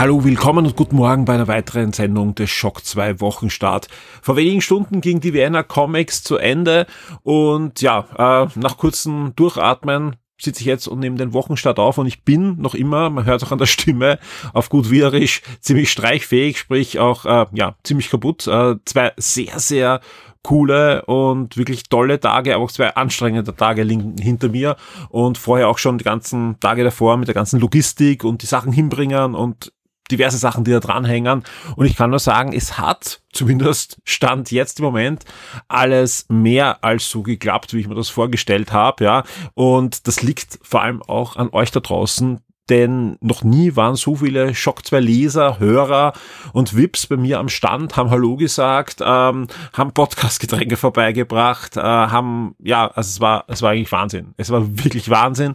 [0.00, 3.88] Hallo, willkommen und guten Morgen bei einer weiteren Sendung des Schock 2 Wochenstart.
[4.22, 6.86] Vor wenigen Stunden ging die Vienna Comics zu Ende
[7.22, 12.06] und ja, äh, nach kurzem Durchatmen sitze ich jetzt und nehme den Wochenstart auf und
[12.06, 14.18] ich bin noch immer, man hört auch an der Stimme,
[14.54, 18.46] auf gut Wienerisch ziemlich streichfähig, sprich auch äh, ja ziemlich kaputt.
[18.46, 20.00] Äh, zwei sehr, sehr
[20.42, 24.76] coole und wirklich tolle Tage, aber auch zwei anstrengende Tage liegen hinter mir
[25.10, 28.72] und vorher auch schon die ganzen Tage davor mit der ganzen Logistik und die Sachen
[28.72, 29.74] hinbringen und
[30.10, 31.44] diverse Sachen, die da dranhängen.
[31.76, 35.24] Und ich kann nur sagen, es hat zumindest Stand jetzt im Moment
[35.68, 39.24] alles mehr als so geklappt, wie ich mir das vorgestellt habe, ja.
[39.54, 42.40] Und das liegt vor allem auch an euch da draußen,
[42.70, 46.12] denn noch nie waren so viele Schock 2 Leser, Hörer
[46.52, 52.54] und Vips bei mir am Stand, haben Hallo gesagt, ähm, haben Podcast-Getränke vorbeigebracht, äh, haben,
[52.60, 54.34] ja, also es war, es war eigentlich Wahnsinn.
[54.36, 55.54] Es war wirklich Wahnsinn.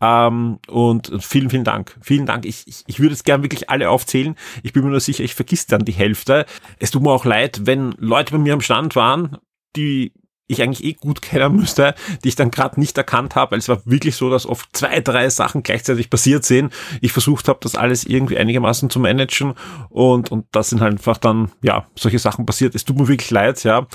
[0.00, 1.96] Ähm, und vielen, vielen Dank.
[2.02, 2.44] Vielen Dank.
[2.44, 4.34] Ich, ich, ich würde es gern wirklich alle aufzählen.
[4.62, 6.46] Ich bin mir nur sicher, ich vergiss dann die Hälfte.
[6.78, 9.38] Es tut mir auch leid, wenn Leute bei mir am Stand waren,
[9.76, 10.12] die
[10.46, 11.94] ich eigentlich eh gut kennen müsste,
[12.24, 15.00] die ich dann gerade nicht erkannt habe, weil es war wirklich so, dass oft zwei,
[15.00, 16.72] drei Sachen gleichzeitig passiert sind.
[17.00, 19.54] Ich versucht habe, das alles irgendwie einigermaßen zu managen
[19.90, 22.74] und, und das sind halt einfach dann, ja, solche Sachen passiert.
[22.74, 23.86] Es tut mir wirklich leid, ja.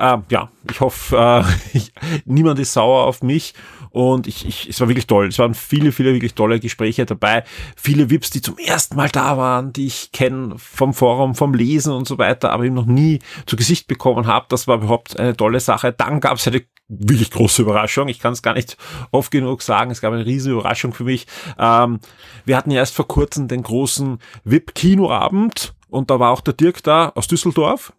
[0.00, 1.44] Äh, ja, ich hoffe, äh,
[1.76, 1.92] ich,
[2.24, 3.54] niemand ist sauer auf mich
[3.90, 5.28] und ich, ich, es war wirklich toll.
[5.28, 7.44] Es waren viele, viele wirklich tolle Gespräche dabei.
[7.76, 11.92] Viele VIPs, die zum ersten Mal da waren, die ich kenne vom Forum, vom Lesen
[11.92, 14.46] und so weiter, aber eben noch nie zu Gesicht bekommen habe.
[14.48, 15.92] Das war überhaupt eine tolle Sache.
[15.92, 18.08] Dann gab es eine wirklich große Überraschung.
[18.08, 18.78] Ich kann es gar nicht
[19.10, 19.90] oft genug sagen.
[19.90, 21.26] Es gab eine riesige Überraschung für mich.
[21.58, 22.00] Ähm,
[22.46, 26.82] wir hatten ja erst vor kurzem den großen VIP-Kinoabend und da war auch der Dirk
[26.82, 27.92] da aus Düsseldorf.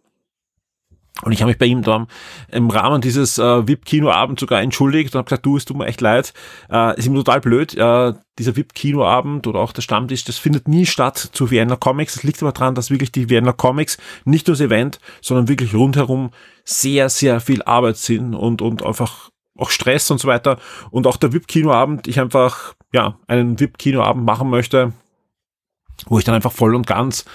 [1.20, 2.06] Und ich habe mich bei ihm dann
[2.50, 6.00] im Rahmen dieses äh, VIP-Kinoabend sogar entschuldigt und habe gesagt, du, es tut mir echt
[6.00, 6.32] leid.
[6.70, 7.74] Äh, ist ihm total blöd.
[7.74, 12.14] Äh, dieser VIP-Kinoabend oder auch der Stammtisch, das findet nie statt zu Vienna Comics.
[12.14, 15.74] Das liegt aber daran, dass wirklich die Vienna Comics nicht nur das Event, sondern wirklich
[15.74, 16.30] rundherum
[16.64, 20.58] sehr, sehr viel Arbeit sind und, und einfach auch Stress und so weiter.
[20.90, 24.94] Und auch der VIP-Kinoabend, ich einfach, ja, einen VIP-Kinoabend machen möchte,
[26.06, 27.26] wo ich dann einfach voll und ganz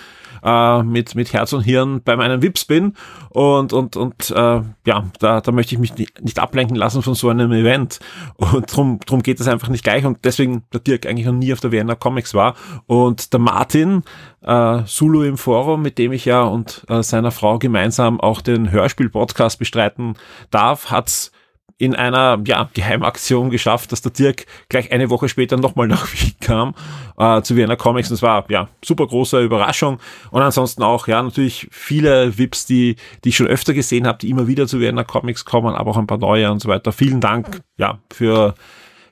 [0.44, 2.94] äh, mit, mit Herz und Hirn bei meinen Vips bin
[3.30, 7.30] und, und, und äh, ja, da, da möchte ich mich nicht ablenken lassen von so
[7.30, 8.00] einem Event.
[8.36, 10.06] Und drum, drum geht es einfach nicht gleich.
[10.06, 12.56] Und deswegen der Dirk eigentlich noch nie auf der Vienna Comics war.
[12.86, 14.03] Und der Martin
[14.42, 18.72] äh, Sulu im Forum, mit dem ich ja und äh, seiner Frau gemeinsam auch den
[18.72, 20.16] Hörspiel-Podcast bestreiten
[20.50, 21.31] darf, hat's
[21.80, 26.34] in einer ja, Geheimaktion geschafft, dass der Dirk gleich eine Woche später nochmal nach Wien
[26.40, 26.74] kam
[27.18, 28.10] äh, zu Vienna Comics.
[28.10, 30.00] Und das war ja super große Überraschung.
[30.32, 34.30] Und ansonsten auch ja natürlich viele VIPs, die, die ich schon öfter gesehen habe, die
[34.30, 36.92] immer wieder zu Vienna Comics kommen, aber auch ein paar neue und so weiter.
[36.92, 38.56] Vielen Dank ja für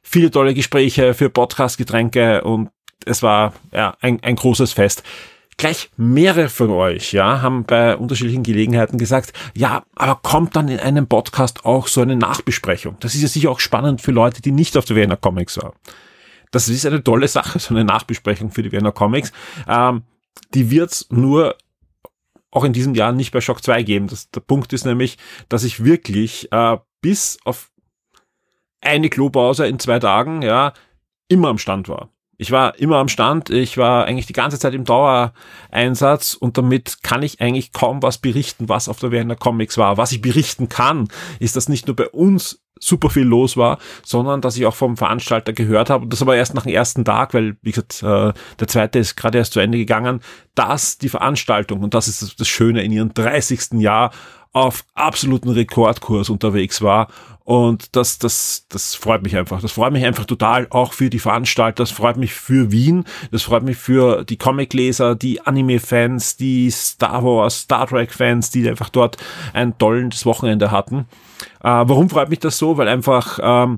[0.02, 2.70] viele tolle Gespräche, für Podcast-Getränke und
[3.06, 5.04] es war ja ein, ein großes Fest
[5.58, 10.80] gleich mehrere von euch, ja, haben bei unterschiedlichen Gelegenheiten gesagt, ja, aber kommt dann in
[10.80, 12.98] einem Podcast auch so eine Nachbesprechung.
[13.00, 15.74] Das ist ja sicher auch spannend für Leute, die nicht auf der Vienna Comics waren.
[16.52, 19.32] Das ist eine tolle Sache, so eine Nachbesprechung für die Vienna Comics.
[19.68, 20.04] Ähm,
[20.54, 21.58] die wird's nur
[22.52, 24.08] auch in diesem Jahr nicht bei Shock 2 geben.
[24.08, 25.18] Das, der Punkt ist nämlich,
[25.50, 27.72] dass ich wirklich äh, bis auf
[28.82, 30.74] eine Klopause in zwei Tagen, ja,
[31.28, 32.10] immer am Stand war.
[32.38, 37.02] Ich war immer am Stand, ich war eigentlich die ganze Zeit im Dauereinsatz und damit
[37.02, 39.98] kann ich eigentlich kaum was berichten, was auf der Vienna Comics war.
[39.98, 41.08] Was ich berichten kann,
[41.40, 44.98] ist, dass nicht nur bei uns super viel los war, sondern dass ich auch vom
[44.98, 48.34] Veranstalter gehört habe, und das aber erst nach dem ersten Tag, weil, wie gesagt, äh,
[48.60, 50.22] der zweite ist gerade erst zu Ende gegangen,
[50.56, 53.80] dass die Veranstaltung, und das ist das Schöne, in ihrem 30.
[53.80, 54.12] Jahr
[54.52, 57.10] auf absoluten Rekordkurs unterwegs war
[57.46, 59.62] und das, das, das freut mich einfach.
[59.62, 61.84] Das freut mich einfach total, auch für die Veranstalter.
[61.84, 63.06] Das freut mich für Wien.
[63.30, 68.90] Das freut mich für die Comicleser, die Anime-Fans, die Star Wars, Star Trek-Fans, die einfach
[68.90, 69.18] dort
[69.54, 71.06] ein tolles Wochenende hatten.
[71.64, 72.78] Äh, warum freut mich das so?
[72.78, 73.78] Weil einfach ähm,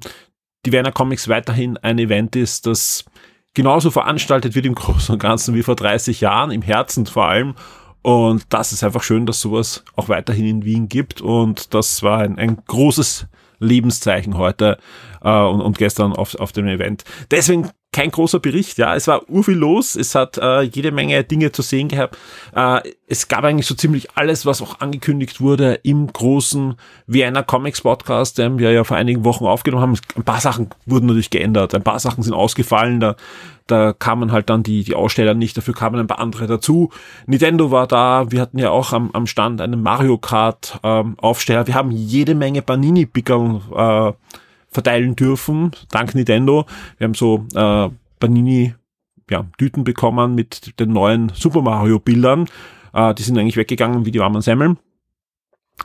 [0.66, 3.06] die Werner Comics weiterhin ein Event ist, das
[3.54, 7.56] genauso veranstaltet wird im Großen und Ganzen wie vor 30 Jahren, im Herzen vor allem.
[8.02, 11.22] Und das ist einfach schön, dass sowas auch weiterhin in Wien gibt.
[11.22, 13.28] Und das war ein, ein großes
[13.60, 14.78] Lebenszeichen heute
[15.24, 17.04] äh, und, und gestern auf, auf dem Event.
[17.32, 18.96] Deswegen kein großer Bericht, ja.
[18.96, 22.18] Es war urviel los, es hat äh, jede Menge Dinge zu sehen gehabt.
[22.54, 26.76] Äh, es gab eigentlich so ziemlich alles, was auch angekündigt wurde im großen
[27.08, 30.00] Vienna Comics Podcast, den wir ja vor einigen Wochen aufgenommen haben.
[30.16, 33.16] Ein paar Sachen wurden natürlich geändert, ein paar Sachen sind ausgefallen, da
[33.68, 36.90] da kamen halt dann die, die Aussteller nicht, dafür kamen ein paar andere dazu.
[37.26, 41.68] Nintendo war da, wir hatten ja auch am, am Stand einen Mario Kart ähm, Aufsteller.
[41.68, 44.14] Wir haben jede Menge Panini-Pickel äh,
[44.70, 46.66] verteilen dürfen, dank Nintendo.
[46.98, 48.74] Wir haben so äh, Panini
[49.30, 52.48] ja, Tüten bekommen mit den neuen Super Mario Bildern.
[52.94, 54.78] Äh, die sind eigentlich weggegangen wie die warmen Semmeln.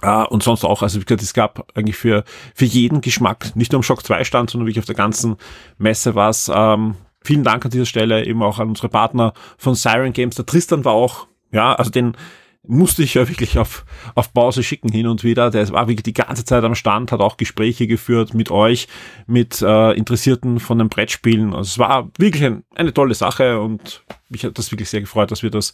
[0.03, 2.25] Uh, und sonst auch, also wie gesagt, es gab eigentlich für,
[2.55, 5.37] für jeden Geschmack, nicht nur am Shock 2 stand, sondern wirklich auf der ganzen
[5.77, 6.51] Messe was.
[6.53, 10.37] Ähm, vielen Dank an dieser Stelle eben auch an unsere Partner von Siren Games.
[10.37, 12.17] Der Tristan war auch, ja, also den
[12.65, 15.51] musste ich ja wirklich auf, auf Pause schicken hin und wieder.
[15.51, 18.87] Der war wirklich die ganze Zeit am Stand, hat auch Gespräche geführt mit euch,
[19.27, 21.55] mit äh, Interessierten von den Brettspielen.
[21.55, 25.31] Also es war wirklich ein, eine tolle Sache und mich hat das wirklich sehr gefreut,
[25.31, 25.73] dass wir das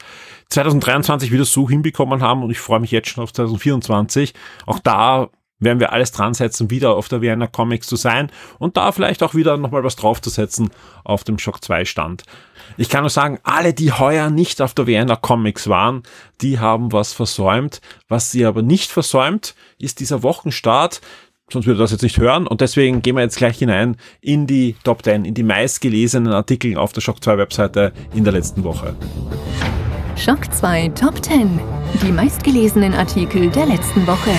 [0.49, 4.33] 2023 wieder so hinbekommen haben und ich freue mich jetzt schon auf 2024.
[4.67, 5.29] Auch da
[5.61, 9.23] werden wir alles dran setzen, wieder auf der Vienna Comics zu sein und da vielleicht
[9.23, 10.71] auch wieder nochmal was draufzusetzen
[11.05, 12.23] auf dem Shock 2 Stand.
[12.77, 16.03] Ich kann nur sagen, alle, die heuer nicht auf der Vienna Comics waren,
[16.41, 17.81] die haben was versäumt.
[18.09, 21.01] Was sie aber nicht versäumt, ist dieser Wochenstart.
[21.51, 22.47] Sonst würde das jetzt nicht hören.
[22.47, 26.77] Und deswegen gehen wir jetzt gleich hinein in die Top 10, in die meistgelesenen Artikel
[26.77, 28.95] auf der Shock 2 Webseite in der letzten Woche.
[30.17, 31.59] Shock 2 Top 10.
[32.03, 34.33] Die meistgelesenen Artikel der letzten Woche.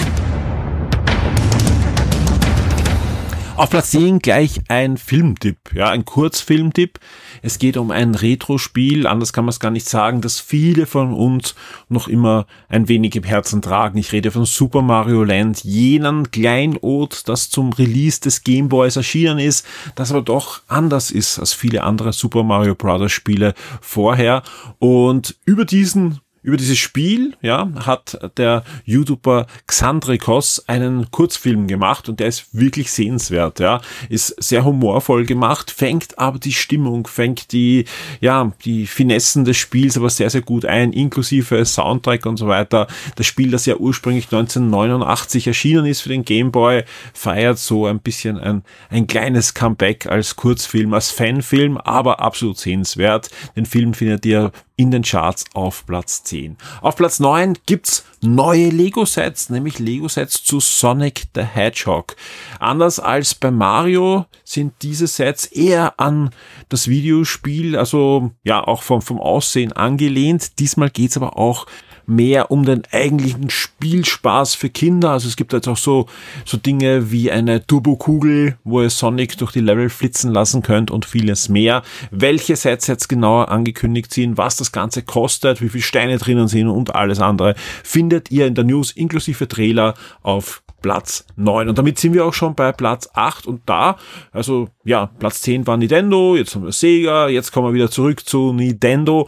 [3.59, 6.97] Auf Platz 10 gleich ein Filmtipp, ja, ein Kurzfilmtipp.
[7.41, 11.13] Es geht um ein Retro-Spiel, anders kann man es gar nicht sagen, das viele von
[11.13, 11.55] uns
[11.89, 13.97] noch immer ein wenig im Herzen tragen.
[13.97, 19.39] Ich rede von Super Mario Land, jenen Kleinod, das zum Release des Game Boys erschienen
[19.39, 19.65] ist,
[19.95, 23.11] das aber doch anders ist als viele andere Super Mario Bros.
[23.11, 24.41] Spiele vorher.
[24.79, 32.19] Und über diesen über dieses Spiel, ja, hat der YouTuber Xandrikos einen Kurzfilm gemacht und
[32.19, 33.81] der ist wirklich sehenswert, ja.
[34.09, 37.85] Ist sehr humorvoll gemacht, fängt aber die Stimmung, fängt die,
[38.21, 42.87] ja, die Finessen des Spiels aber sehr, sehr gut ein, inklusive Soundtrack und so weiter.
[43.15, 46.83] Das Spiel, das ja ursprünglich 1989 erschienen ist für den Game Boy,
[47.13, 53.29] feiert so ein bisschen ein, ein kleines Comeback als Kurzfilm, als Fanfilm, aber absolut sehenswert.
[53.55, 56.57] Den Film findet ihr in den Charts auf Platz 10.
[56.81, 62.15] Auf Platz 9 gibt's neue Lego-Sets, nämlich Lego-Sets zu Sonic the Hedgehog.
[62.59, 66.29] Anders als bei Mario sind diese Sets eher an
[66.69, 70.59] das Videospiel, also ja auch vom, vom Aussehen angelehnt.
[70.59, 71.65] Diesmal geht's aber auch
[72.09, 75.11] mehr um den eigentlichen Spielspaß für Kinder.
[75.11, 76.07] Also es gibt jetzt auch so,
[76.45, 81.05] so Dinge wie eine Turbokugel, wo ihr Sonic durch die Level flitzen lassen könnt und
[81.05, 81.83] vieles mehr.
[82.11, 86.67] Welche Sets jetzt genauer angekündigt sind, was das Ganze kostet, wie viele Steine drinnen sind
[86.67, 91.69] und alles andere, findet ihr in der News inklusive Trailer auf Platz 9.
[91.69, 93.97] Und damit sind wir auch schon bei Platz 8 und da,
[94.31, 98.25] also ja, Platz 10 war Nintendo, jetzt haben wir Sega, jetzt kommen wir wieder zurück
[98.25, 99.27] zu Nintendo.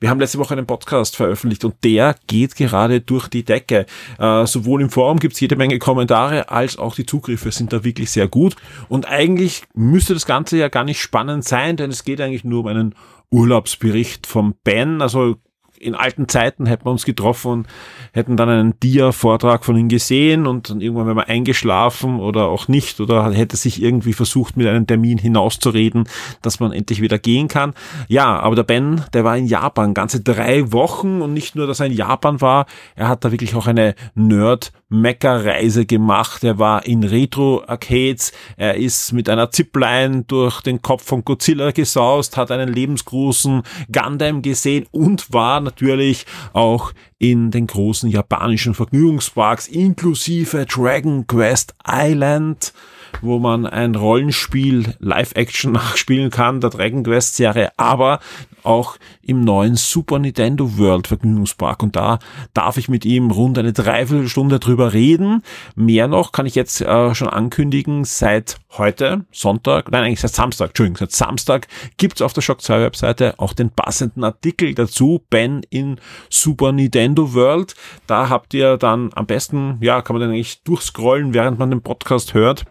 [0.00, 3.84] Wir haben letzte Woche einen Podcast veröffentlicht und der geht gerade durch die Decke.
[4.20, 8.12] Äh, sowohl im Forum gibt's jede Menge Kommentare, als auch die Zugriffe sind da wirklich
[8.12, 8.54] sehr gut.
[8.88, 12.60] Und eigentlich müsste das Ganze ja gar nicht spannend sein, denn es geht eigentlich nur
[12.60, 12.94] um einen
[13.30, 15.02] Urlaubsbericht vom Ben.
[15.02, 15.34] Also
[15.80, 17.66] in alten Zeiten hätten wir uns getroffen und
[18.12, 22.68] hätten dann einen Dia-Vortrag von ihm gesehen und dann irgendwann wäre man eingeschlafen oder auch
[22.68, 26.08] nicht oder hätte sich irgendwie versucht, mit einem Termin hinauszureden,
[26.42, 27.74] dass man endlich wieder gehen kann.
[28.08, 31.80] Ja, aber der Ben, der war in Japan ganze drei Wochen und nicht nur, dass
[31.80, 36.44] er in Japan war, er hat da wirklich auch eine Nerd-Mecker-Reise gemacht.
[36.44, 42.36] Er war in Retro-Arcades, er ist mit einer Zipline durch den Kopf von Godzilla gesaust,
[42.36, 50.64] hat einen lebensgroßen Gundam gesehen und war natürlich auch in den großen japanischen Vergnügungsparks inklusive
[50.64, 52.72] Dragon Quest Island
[53.20, 58.20] wo man ein Rollenspiel Live-Action nachspielen kann, der Dragon Quest Serie, aber
[58.64, 61.82] auch im neuen Super Nintendo World Vergnügungspark.
[61.82, 62.18] Und da
[62.54, 65.42] darf ich mit ihm rund eine Dreiviertelstunde drüber reden.
[65.74, 70.68] Mehr noch kann ich jetzt äh, schon ankündigen, seit heute, Sonntag, nein, eigentlich seit Samstag,
[70.68, 75.62] Entschuldigung, seit Samstag gibt's auf der Shock 2 Webseite auch den passenden Artikel dazu, Ben
[75.70, 77.74] in Super Nintendo World.
[78.06, 81.82] Da habt ihr dann am besten, ja, kann man dann eigentlich durchscrollen, während man den
[81.82, 82.66] Podcast hört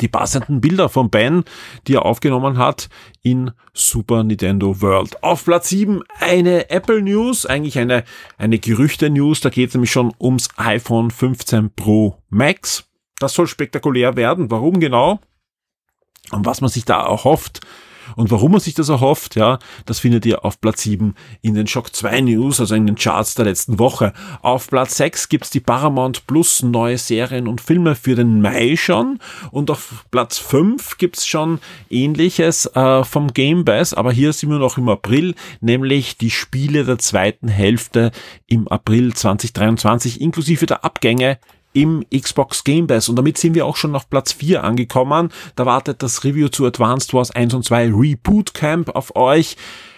[0.00, 1.44] die passenden Bilder von Ben,
[1.86, 2.88] die er aufgenommen hat
[3.22, 5.22] in Super Nintendo World.
[5.22, 8.04] Auf Platz 7 eine Apple News, eigentlich eine,
[8.38, 12.84] eine Gerüchte News, da geht es nämlich schon ums iPhone 15 Pro Max.
[13.18, 14.50] Das soll spektakulär werden.
[14.50, 15.20] Warum genau?
[16.30, 17.60] Und was man sich da erhofft,
[18.16, 21.66] Und warum man sich das erhofft, ja, das findet ihr auf Platz 7 in den
[21.66, 24.12] Shock 2 News, also in den Charts der letzten Woche.
[24.42, 29.18] Auf Platz 6 gibt's die Paramount Plus neue Serien und Filme für den Mai schon.
[29.50, 34.58] Und auf Platz 5 gibt's schon ähnliches äh, vom Game Pass, aber hier sind wir
[34.58, 38.10] noch im April, nämlich die Spiele der zweiten Hälfte
[38.46, 41.38] im April 2023 inklusive der Abgänge
[41.74, 43.10] im Xbox Game Pass.
[43.10, 45.30] Und damit sind wir auch schon auf Platz 4 angekommen.
[45.56, 49.56] Da wartet das Review zu Advanced Wars 1 und 2 Reboot Camp auf euch.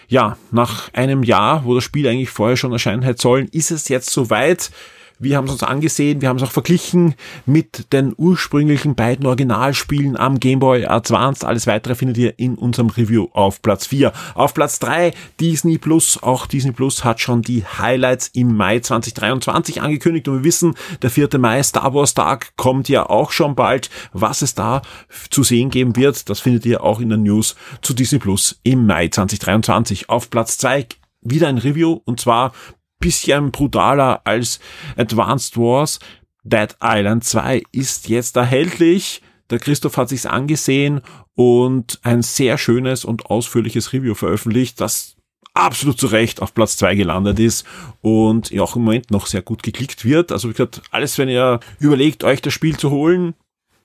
[0.09, 3.87] Ja, nach einem Jahr, wo das Spiel eigentlich vorher schon erscheinen hätte sollen, ist es
[3.87, 4.71] jetzt soweit.
[5.19, 7.15] Wir haben es uns angesehen, wir haben es auch verglichen
[7.47, 11.47] mit den ursprünglichen beiden Originalspielen am Game Boy Advance.
[11.47, 14.13] Alles weitere findet ihr in unserem Review auf Platz 4.
[14.35, 16.21] Auf Platz 3 Disney Plus.
[16.21, 21.09] Auch Disney Plus hat schon die Highlights im Mai 2023 angekündigt und wir wissen, der
[21.09, 21.29] 4.
[21.39, 23.89] Mai Star Wars Tag kommt ja auch schon bald.
[24.13, 24.83] Was es da
[25.31, 28.85] zu sehen geben wird, das findet ihr auch in der News zu Disney Plus im
[28.85, 30.09] Mai 2023.
[30.09, 30.85] Auf Platz 2
[31.21, 32.53] wieder ein Review und zwar
[32.99, 34.59] bisschen brutaler als
[34.95, 35.99] Advanced Wars.
[36.43, 39.21] Dead Island 2 ist jetzt erhältlich.
[39.49, 41.01] Der Christoph hat sich's angesehen
[41.35, 45.15] und ein sehr schönes und ausführliches Review veröffentlicht, das
[45.53, 47.65] absolut zu Recht auf Platz 2 gelandet ist
[48.01, 50.31] und ja auch im Moment noch sehr gut geklickt wird.
[50.31, 53.33] Also wie gesagt, alles, wenn ihr überlegt, euch das Spiel zu holen,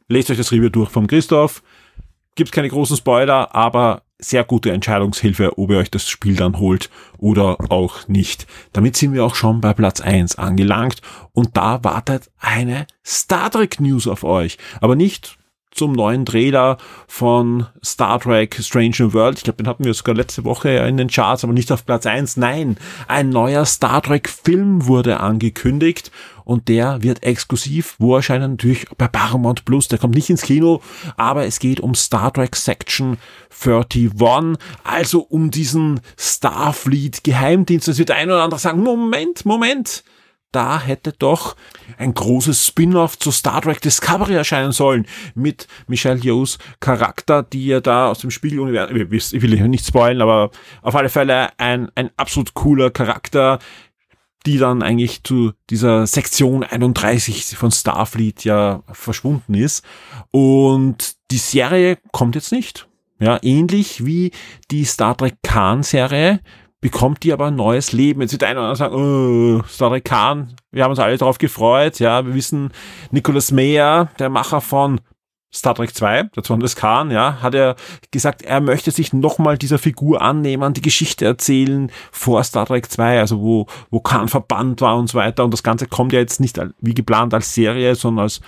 [0.08, 1.62] lest euch das Review durch vom Christoph.
[2.34, 6.90] Gibt keine großen Spoiler, aber sehr gute Entscheidungshilfe, ob ihr euch das Spiel dann holt
[7.18, 8.46] oder auch nicht.
[8.72, 11.02] Damit sind wir auch schon bei Platz 1 angelangt
[11.32, 14.58] und da wartet eine Star Trek News auf euch.
[14.80, 15.38] Aber nicht
[15.72, 16.76] zum neuen Trailer
[17.08, 19.38] von Star Trek Strange New World.
[19.38, 22.06] Ich glaube, den hatten wir sogar letzte Woche in den Charts, aber nicht auf Platz
[22.06, 22.36] 1.
[22.36, 22.76] Nein,
[23.08, 26.12] ein neuer Star Trek Film wurde angekündigt
[26.44, 28.52] und der wird exklusiv wo erscheinen?
[28.52, 29.88] Natürlich bei Paramount Plus.
[29.88, 30.82] Der kommt nicht ins Kino,
[31.16, 33.18] aber es geht um Star Trek Section
[33.64, 37.88] 31, also um diesen Starfleet Geheimdienst.
[37.88, 40.04] Es wird ein oder andere sagen, Moment, Moment,
[40.52, 41.56] da hätte doch
[41.96, 47.80] ein großes Spin-off zu Star Trek Discovery erscheinen sollen mit Michelle Yeohs Charakter, die ja
[47.80, 50.50] da aus dem Spiegeluniversum, ich will nicht spoilen, aber
[50.82, 53.58] auf alle Fälle ein, ein absolut cooler Charakter,
[54.46, 59.84] die dann eigentlich zu dieser Sektion 31 von Starfleet ja verschwunden ist.
[60.30, 62.88] Und die Serie kommt jetzt nicht.
[63.18, 64.32] Ja, ähnlich wie
[64.70, 66.40] die Star Trek Khan Serie
[66.80, 68.20] bekommt die aber ein neues Leben.
[68.20, 72.00] Jetzt wird einer andere sagen, oh, Star Trek Khan, wir haben uns alle darauf gefreut.
[72.00, 72.72] Ja, wir wissen,
[73.12, 75.00] Nicholas Meyer, der Macher von
[75.54, 77.76] Star Trek 2, der Zorn des Khan, ja, hat er
[78.10, 83.20] gesagt, er möchte sich nochmal dieser Figur annehmen, die Geschichte erzählen vor Star Trek 2,
[83.20, 85.44] also wo, wo Khan verbannt war und so weiter.
[85.44, 88.40] Und das Ganze kommt ja jetzt nicht wie geplant als Serie, sondern als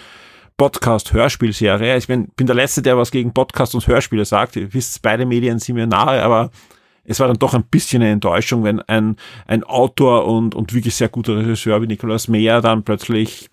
[0.57, 1.97] Podcast-Hörspielserie.
[1.97, 4.57] Ich bin, bin der Letzte, der was gegen Podcast und Hörspiele sagt.
[4.57, 6.51] Ihr wisst, beide Medien sind mir nahe, aber
[7.05, 10.95] es war dann doch ein bisschen eine Enttäuschung, wenn ein, ein Autor und, und wirklich
[10.95, 13.51] sehr guter Regisseur wie Nicolas Meyer dann plötzlich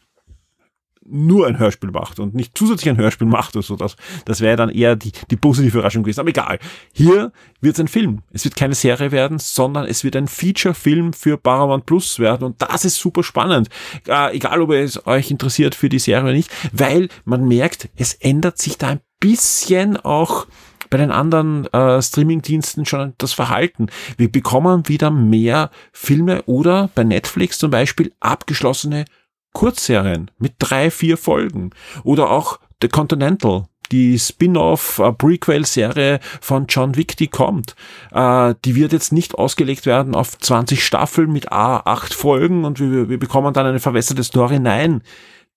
[1.06, 3.76] nur ein Hörspiel macht und nicht zusätzlich ein Hörspiel macht oder so.
[3.76, 6.20] Das, das wäre dann eher die, die positive Überraschung gewesen.
[6.20, 6.60] Aber egal.
[6.94, 8.20] Hier wird es ein Film.
[8.32, 12.44] Es wird keine Serie werden, sondern es wird ein Feature-Film für Paramount Plus werden.
[12.44, 13.70] Und das ist super spannend.
[14.08, 18.14] Äh, egal, ob es euch interessiert für die Serie oder nicht, weil man merkt, es
[18.14, 20.48] ändert sich da ein bisschen auch
[20.92, 23.88] bei den anderen äh, Streaming-Diensten schon das Verhalten.
[24.18, 29.06] Wir bekommen wieder mehr Filme oder bei Netflix zum Beispiel abgeschlossene
[29.54, 31.72] Kurzserien mit drei, vier Folgen.
[32.04, 37.76] Oder auch The Continental, die Spin-off äh, von John Wick, die kommt.
[38.12, 42.80] Äh, die wird jetzt nicht ausgelegt werden auf 20 Staffeln mit A, 8 Folgen und
[42.80, 44.60] wir, wir bekommen dann eine verwässerte Story.
[44.60, 45.02] Nein,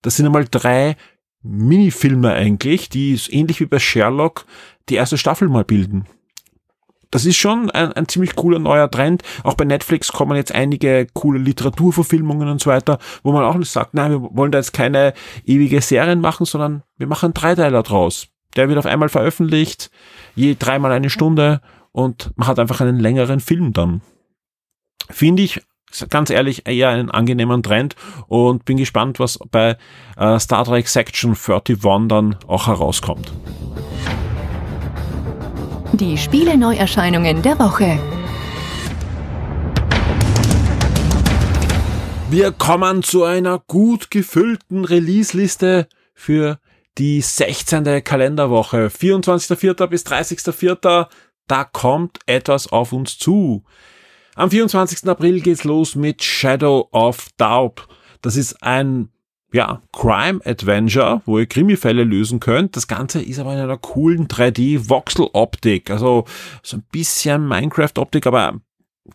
[0.03, 0.97] das sind einmal drei
[1.43, 4.47] Minifilme eigentlich, die ähnlich wie bei Sherlock
[4.89, 6.07] die erste Staffel mal bilden.
[7.15, 9.23] Das ist schon ein, ein ziemlich cooler neuer Trend.
[9.45, 13.71] Auch bei Netflix kommen jetzt einige coole Literaturverfilmungen und so weiter, wo man auch nicht
[13.71, 17.85] sagt, nein, wir wollen da jetzt keine ewige Serien machen, sondern wir machen einen Dreiteiler
[17.85, 18.27] draus.
[18.57, 19.93] Der wird auf einmal veröffentlicht,
[20.35, 21.61] je dreimal eine Stunde
[21.93, 24.01] und man hat einfach einen längeren Film dann.
[25.09, 25.61] Finde ich
[26.11, 27.95] ganz ehrlich eher einen angenehmen Trend
[28.27, 29.77] und bin gespannt, was bei
[30.17, 31.79] äh, Star Trek Section 31
[32.09, 33.33] dann auch herauskommt.
[35.97, 38.01] Die Spiele-Neuerscheinungen der Woche.
[42.31, 46.59] Wir kommen zu einer gut gefüllten Release-Liste für
[46.99, 48.03] die 16.
[48.03, 48.89] Kalenderwoche.
[48.89, 49.87] 24.04.
[49.87, 51.07] bis 30.04.
[51.47, 53.63] Da kommt etwas auf uns zu.
[54.35, 55.09] Am 24.
[55.09, 57.87] April geht's los mit Shadow of Doubt.
[58.21, 59.11] Das ist ein
[59.55, 62.75] ja, Crime Adventure, wo ihr Krimifälle lösen könnt.
[62.75, 65.91] Das Ganze ist aber in einer coolen 3D-Voxel-Optik.
[65.91, 66.25] Also
[66.65, 68.55] so ein bisschen Minecraft-Optik, aber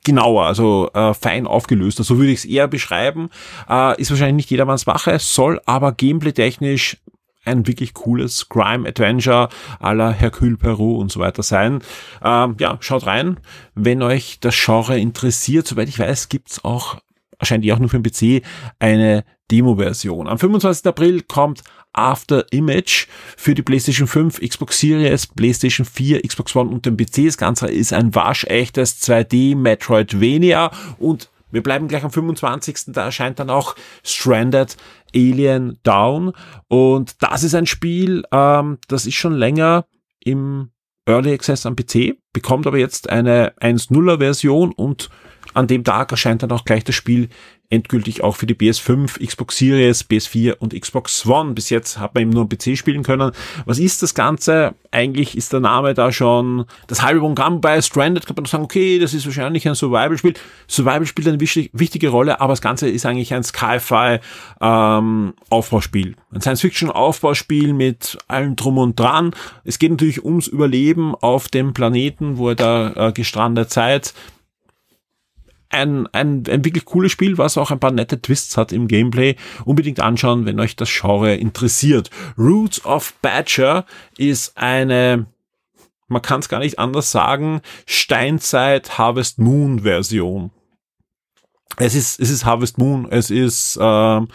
[0.05, 2.05] genauer, also äh, fein aufgelöster.
[2.05, 3.29] So würde ich es eher beschreiben.
[3.69, 6.95] Äh, ist wahrscheinlich nicht jedermanns Wache, soll aber gameplay-technisch
[7.43, 9.49] ein wirklich cooles Crime-Adventure
[9.81, 11.81] à la Hercule Peru und so weiter sein.
[12.23, 13.41] Ähm, ja, schaut rein,
[13.75, 15.67] wenn euch das Genre interessiert.
[15.67, 16.97] Soweit ich weiß, gibt's auch,
[17.39, 18.45] erscheint die auch nur für den PC,
[18.77, 20.27] eine Demo-Version.
[20.27, 20.85] Am 25.
[20.85, 26.85] April kommt After Image für die PlayStation 5, Xbox Series, PlayStation 4, Xbox One und
[26.85, 27.25] den PC.
[27.25, 32.93] Das Ganze ist ein waschechtes 2D Metroidvania und wir bleiben gleich am 25.
[32.93, 34.77] Da erscheint dann auch Stranded
[35.15, 36.33] Alien Down
[36.67, 39.85] und das ist ein Spiel, ähm, das ist schon länger
[40.19, 40.69] im
[41.07, 45.09] Early Access am PC, bekommt aber jetzt eine 1.0er Version und
[45.53, 47.29] an dem Tag erscheint dann auch gleich das Spiel
[47.69, 51.53] endgültig auch für die PS5, Xbox Series, PS4 und Xbox One.
[51.53, 53.31] Bis jetzt hat man eben nur am PC spielen können.
[53.65, 54.73] Was ist das Ganze?
[54.91, 58.25] Eigentlich ist der Name da schon das halbe Programm bei Stranded.
[58.25, 60.33] Kann man sagen, okay, das ist wahrscheinlich ein Survival-Spiel.
[60.67, 64.19] Survival spielt eine wichtige Rolle, aber das Ganze ist eigentlich ein Sci-Fi
[64.61, 66.15] ähm, Aufbauspiel.
[66.33, 69.35] Ein Science-Fiction-Aufbauspiel mit allem drum und dran.
[69.63, 74.15] Es geht natürlich ums Überleben auf dem Planeten, wo er da äh, gestrandet seid
[75.69, 79.35] ein, ein, ein wirklich cooles Spiel, was auch ein paar nette Twists hat im Gameplay.
[79.65, 82.09] Unbedingt anschauen, wenn euch das Genre interessiert.
[82.37, 83.85] Roots of Badger
[84.17, 85.27] ist eine,
[86.07, 90.51] man kann es gar nicht anders sagen, Steinzeit Harvest Moon Version.
[91.81, 94.27] Es ist, es ist Harvest Moon, es ist ähm,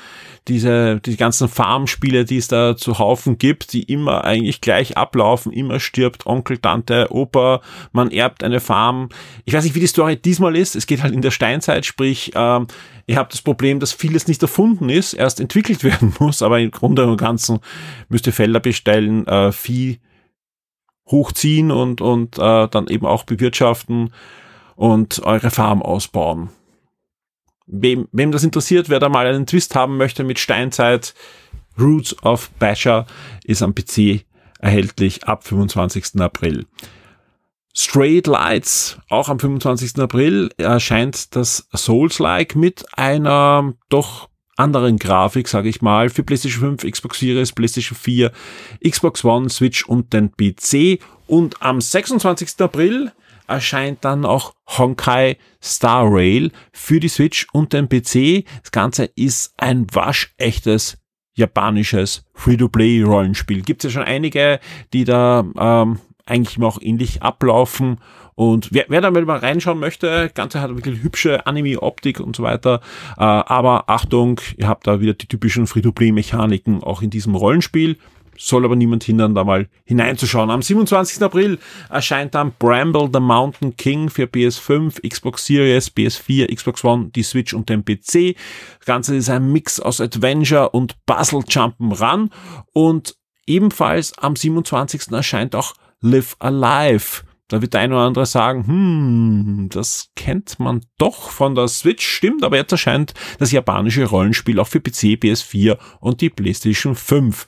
[0.49, 5.53] diese die ganzen Farmspiele, die es da zu Haufen gibt, die immer eigentlich gleich ablaufen,
[5.53, 7.61] immer stirbt Onkel, Tante, Opa,
[7.93, 9.11] man erbt eine Farm.
[9.45, 10.75] Ich weiß nicht, wie die Story diesmal ist.
[10.75, 12.67] Es geht halt in der Steinzeit, sprich, ähm,
[13.07, 16.71] ihr habt das Problem, dass vieles nicht erfunden ist, erst entwickelt werden muss, aber im
[16.71, 17.59] Grunde und Ganzen
[18.09, 20.01] müsst ihr Felder bestellen, äh, Vieh
[21.11, 24.15] hochziehen und, und äh, dann eben auch bewirtschaften
[24.77, 26.49] und eure Farm ausbauen.
[27.67, 31.15] Wem, wem das interessiert, wer da mal einen Twist haben möchte mit Steinzeit,
[31.79, 33.07] Roots of Basher
[33.45, 34.25] ist am PC
[34.59, 36.21] erhältlich ab 25.
[36.21, 36.67] April.
[37.77, 39.99] Straight Lights, auch am 25.
[39.99, 46.91] April, erscheint das Souls-like mit einer doch anderen Grafik, sage ich mal, für PlayStation 5,
[46.91, 48.31] Xbox Series, PlayStation 4,
[48.89, 51.01] Xbox One, Switch und den PC.
[51.27, 52.61] Und am 26.
[52.61, 53.11] April
[53.47, 58.45] erscheint dann auch Honkai Star Rail für die Switch und den PC.
[58.63, 60.99] Das Ganze ist ein waschechtes
[61.35, 63.63] japanisches Free-to-Play-Rollenspiel.
[63.63, 64.61] Gibt es ja schon einige,
[64.93, 67.99] die da ähm, eigentlich immer auch ähnlich ablaufen.
[68.35, 72.81] Und wer, wer da mal reinschauen möchte, Ganze hat wirklich hübsche Anime-Optik und so weiter.
[73.17, 77.99] Äh, aber Achtung, ihr habt da wieder die typischen Free-to-Play-Mechaniken auch in diesem Rollenspiel
[78.39, 80.51] soll aber niemand hindern, da mal hineinzuschauen.
[80.51, 81.23] Am 27.
[81.23, 81.59] April
[81.91, 87.55] erscheint dann Bramble the Mountain King für PS5, Xbox Series, PS4, Xbox One, die Switch
[87.55, 88.37] und den PC.
[88.79, 92.31] Das Ganze ist ein Mix aus Adventure und Puzzle Jump'n'Run
[92.73, 93.17] und
[93.47, 95.13] ebenfalls am 27.
[95.13, 97.23] erscheint auch Live Alive.
[97.49, 102.07] Da wird der eine oder andere sagen, hm, das kennt man doch von der Switch,
[102.07, 107.47] stimmt, aber jetzt erscheint das japanische Rollenspiel auch für PC, PS4 und die PlayStation 5.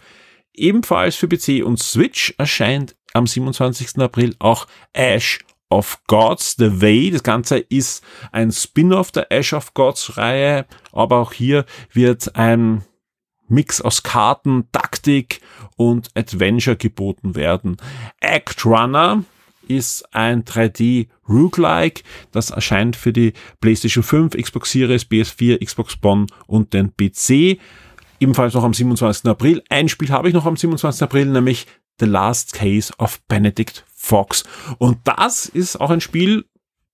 [0.57, 3.99] Ebenfalls für PC und Switch erscheint am 27.
[3.99, 5.39] April auch Ash
[5.71, 7.11] of Gods, The Way.
[7.11, 12.85] Das Ganze ist ein Spin-off der Ash of Gods Reihe, aber auch hier wird ein
[13.49, 15.41] Mix aus Karten, Taktik
[15.77, 17.77] und Adventure geboten werden.
[18.21, 19.25] Act Runner
[19.69, 22.03] ist ein 3D Roguelike.
[22.33, 27.59] Das erscheint für die PlayStation 5, Xbox Series, PS4, Xbox One und den PC
[28.21, 29.27] ebenfalls noch am 27.
[29.27, 29.63] April.
[29.69, 31.03] Ein Spiel habe ich noch am 27.
[31.03, 31.67] April, nämlich
[31.99, 34.45] The Last Case of Benedict Fox.
[34.79, 36.45] Und das ist auch ein Spiel,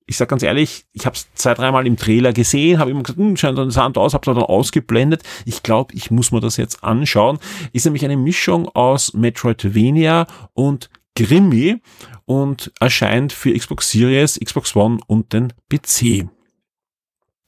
[0.07, 3.19] ich sag ganz ehrlich, ich habe es zwei, dreimal im Trailer gesehen, habe immer gesagt,
[3.19, 5.23] hm, scheint interessant aus, habe es dann ausgeblendet.
[5.45, 7.39] Ich glaube, ich muss mir das jetzt anschauen.
[7.73, 11.81] Ist nämlich eine Mischung aus Metroidvania und Grimmy
[12.25, 16.29] und erscheint für Xbox Series, Xbox One und den PC.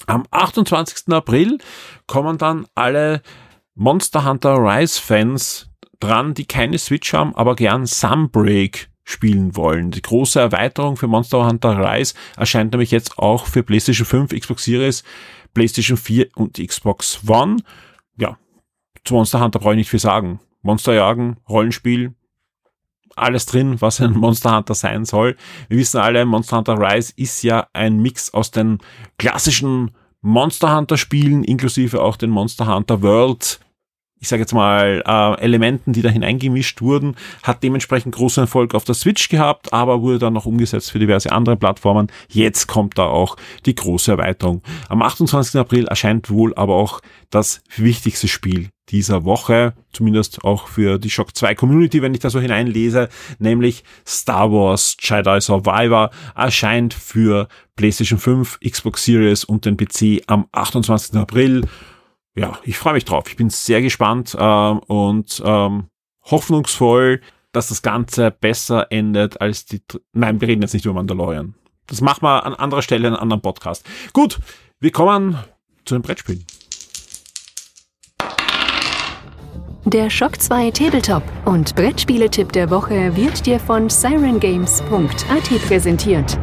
[0.07, 1.09] Am 28.
[1.15, 1.59] April
[2.07, 3.23] kommen dann alle
[3.77, 9.91] Monster Hunter Rise Fans dran, die keine Switch haben, aber gern Sunbreak spielen wollen.
[9.91, 14.65] Die große Erweiterung für Monster Hunter Rise erscheint nämlich jetzt auch für PlayStation 5, Xbox
[14.65, 15.03] Series,
[15.55, 17.57] PlayStation 4 und Xbox One.
[18.17, 18.39] Ja,
[19.05, 20.41] zu Monster Hunter brauche ich nicht viel sagen.
[20.63, 22.15] Monster jagen, Rollenspiel,
[23.17, 25.37] alles drin, was ein Monster Hunter sein soll.
[25.69, 28.79] Wir wissen alle, Monster Hunter Rise ist ja ein Mix aus den
[29.19, 33.61] klassischen Monster Hunter Spielen, inklusive auch den Monster Hunter World
[34.25, 38.85] ich sage jetzt mal, äh, Elementen, die da hineingemischt wurden, hat dementsprechend großen Erfolg auf
[38.85, 42.07] der Switch gehabt, aber wurde dann noch umgesetzt für diverse andere Plattformen.
[42.31, 44.63] Jetzt kommt da auch die große Erweiterung.
[44.89, 45.61] Am 28.
[45.61, 51.37] April erscheint wohl aber auch das wichtigste Spiel dieser Woche, zumindest auch für die Shock
[51.37, 58.19] 2 Community, wenn ich da so hineinlese, nämlich Star Wars Jedi Survivor erscheint für PlayStation
[58.19, 61.15] 5, Xbox Series und den PC am 28.
[61.17, 61.67] April.
[62.37, 63.25] Ja, ich freue mich drauf.
[63.29, 65.89] Ich bin sehr gespannt ähm, und ähm,
[66.25, 67.21] hoffnungsvoll,
[67.53, 69.83] dass das Ganze besser endet als die...
[70.13, 71.55] Nein, wir reden jetzt nicht über Mandalorian.
[71.87, 73.87] Das machen wir an anderer Stelle in einem anderen Podcast.
[74.13, 74.39] Gut,
[74.81, 75.39] wir kommen
[75.85, 76.45] zu den Brettspielen.
[79.85, 86.39] Der Shock 2 Tabletop und Brettspieletipp der Woche wird dir von sirengames.at präsentiert.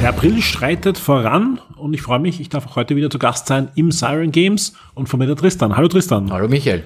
[0.00, 3.46] Der April schreitet voran und ich freue mich, ich darf auch heute wieder zu Gast
[3.48, 5.76] sein im Siren Games und von mir der Tristan.
[5.76, 6.32] Hallo Tristan.
[6.32, 6.84] Hallo Michael.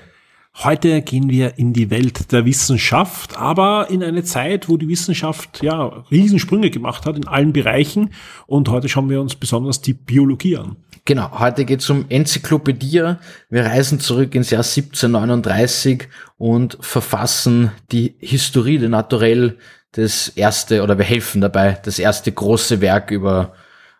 [0.57, 5.62] Heute gehen wir in die Welt der Wissenschaft, aber in eine Zeit, wo die Wissenschaft
[5.62, 8.11] ja Riesensprünge gemacht hat in allen Bereichen.
[8.48, 10.77] Und heute schauen wir uns besonders die Biologie an.
[11.05, 13.14] Genau, heute geht es um Enzyklopädie.
[13.48, 19.59] Wir reisen zurück ins Jahr 1739 und verfassen die Historie de Naturell,
[19.96, 23.54] das erste, oder wir helfen dabei, das erste große Werk über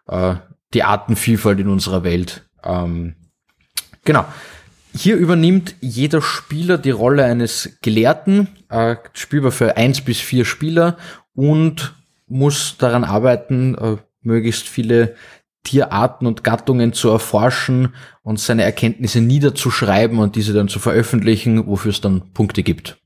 [0.09, 0.35] äh,
[0.72, 2.44] die Artenvielfalt in unserer Welt.
[2.64, 3.14] Ähm,
[4.04, 4.24] genau.
[4.96, 10.98] Hier übernimmt jeder Spieler die Rolle eines Gelehrten, äh, spielbar für eins bis vier Spieler
[11.35, 11.94] und
[12.26, 15.16] muss daran arbeiten, äh, möglichst viele
[15.64, 21.90] Tierarten und Gattungen zu erforschen und seine Erkenntnisse niederzuschreiben und diese dann zu veröffentlichen, wofür
[21.90, 22.98] es dann Punkte gibt.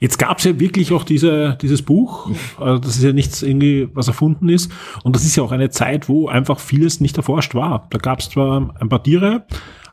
[0.00, 2.30] Jetzt gab es ja wirklich auch diese, dieses Buch.
[2.58, 4.70] Also das ist ja nichts irgendwie, was erfunden ist.
[5.04, 7.86] Und das ist ja auch eine Zeit, wo einfach vieles nicht erforscht war.
[7.90, 9.46] Da gab es zwar ein paar Tiere,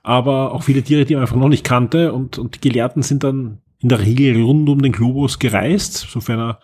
[0.04, 2.14] aber auch viele Tiere, die man einfach noch nicht kannte.
[2.14, 6.40] Und, und die Gelehrten sind dann in der Regel rund um den Globus gereist, sofern,
[6.40, 6.60] er,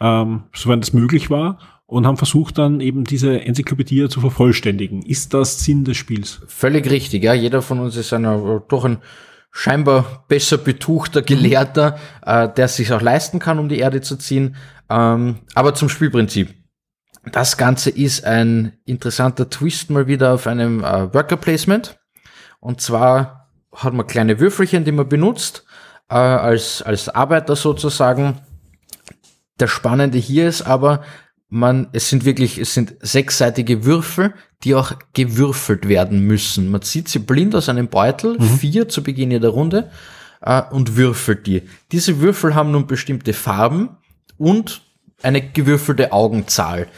[0.00, 5.02] ähm, sofern das möglich war und haben versucht dann eben diese Enzyklopädie zu vervollständigen.
[5.02, 6.40] Ist das Sinn des Spiels?
[6.46, 7.34] Völlig richtig, ja.
[7.34, 8.98] Jeder von uns ist einer, doch ein
[9.56, 14.16] scheinbar besser betuchter Gelehrter, äh, der es sich auch leisten kann, um die Erde zu
[14.16, 14.56] ziehen.
[14.90, 16.52] Ähm, aber zum Spielprinzip.
[17.30, 21.98] Das Ganze ist ein interessanter Twist mal wieder auf einem äh, Worker Placement.
[22.58, 25.64] Und zwar hat man kleine Würfelchen, die man benutzt,
[26.10, 28.40] äh, als, als Arbeiter sozusagen.
[29.60, 31.04] Der Spannende hier ist aber,
[31.54, 36.68] man, es sind wirklich, es sind sechsseitige Würfel, die auch gewürfelt werden müssen.
[36.68, 38.58] Man zieht sie blind aus einem Beutel, mhm.
[38.58, 39.88] vier zu Beginn jeder Runde,
[40.40, 41.62] äh, und würfelt die.
[41.92, 43.90] Diese Würfel haben nun bestimmte Farben
[44.36, 44.82] und
[45.22, 46.88] eine gewürfelte Augenzahl.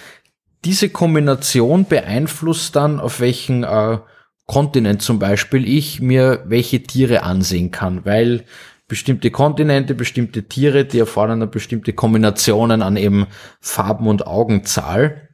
[0.65, 3.99] Diese Kombination beeinflusst dann, auf welchen äh,
[4.47, 8.45] Kontinent zum Beispiel ich mir welche Tiere ansehen kann, weil
[8.89, 13.27] bestimmte Kontinente, bestimmte Tiere, die erfordern dann bestimmte Kombinationen an eben
[13.61, 15.29] Farben und Augenzahl,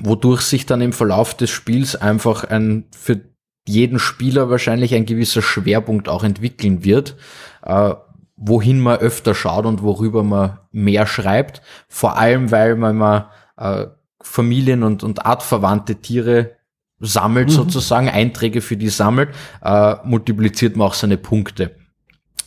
[0.00, 3.20] wodurch sich dann im Verlauf des Spiels einfach ein für
[3.66, 7.16] jeden Spieler wahrscheinlich ein gewisser Schwerpunkt auch entwickeln wird,
[7.64, 7.94] äh,
[8.36, 13.86] wohin man öfter schaut und worüber man mehr schreibt, vor allem weil man mal äh,
[14.20, 16.56] Familien- und, und artverwandte Tiere
[16.98, 17.52] sammelt mhm.
[17.52, 19.30] sozusagen, Einträge für die sammelt,
[19.62, 21.76] äh, multipliziert man auch seine Punkte.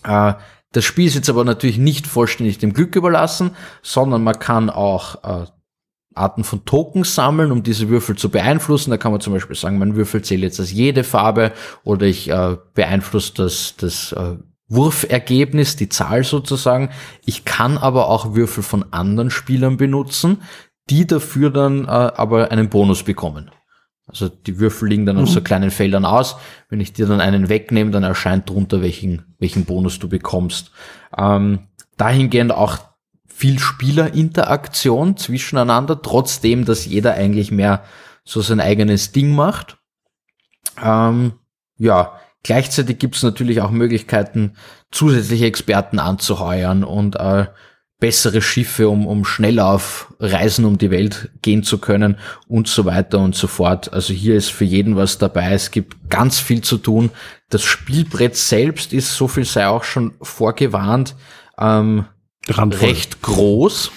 [0.06, 0.34] Äh,
[0.72, 5.24] das Spiel ist jetzt aber natürlich nicht vollständig dem Glück überlassen, sondern man kann auch
[5.24, 5.46] äh,
[6.15, 8.89] Arten von Tokens sammeln, um diese Würfel zu beeinflussen.
[8.89, 11.52] Da kann man zum Beispiel sagen, mein Würfel zählt jetzt als jede Farbe
[11.84, 14.38] oder ich äh, beeinflusse das, das äh,
[14.68, 16.89] Wurfergebnis, die Zahl sozusagen.
[17.26, 20.41] Ich kann aber auch Würfel von anderen Spielern benutzen,
[20.89, 23.52] die dafür dann äh, aber einen Bonus bekommen.
[24.08, 25.24] Also die Würfel liegen dann mhm.
[25.24, 25.46] auf so mhm.
[25.46, 26.38] kleinen Feldern aus.
[26.70, 30.72] Wenn ich dir dann einen wegnehme, dann erscheint drunter, welchen, welchen Bonus du bekommst.
[31.18, 32.78] Ähm, dahingehend auch
[33.28, 37.84] viel Spielerinteraktion zwischeneinander, trotzdem, dass jeder eigentlich mehr
[38.24, 39.78] so sein eigenes Ding macht.
[40.82, 41.34] Ähm,
[41.78, 44.54] ja, gleichzeitig gibt es natürlich auch Möglichkeiten,
[44.91, 47.48] zusätzliche Experten anzuheuern und äh,
[47.99, 52.86] bessere Schiffe, um, um schneller auf Reisen um die Welt gehen zu können und so
[52.86, 53.93] weiter und so fort.
[53.93, 55.53] Also hier ist für jeden was dabei.
[55.53, 57.10] Es gibt ganz viel zu tun.
[57.49, 61.15] Das Spielbrett selbst ist, so viel sei auch schon vorgewarnt,
[61.58, 62.05] ähm,
[62.49, 63.91] recht groß.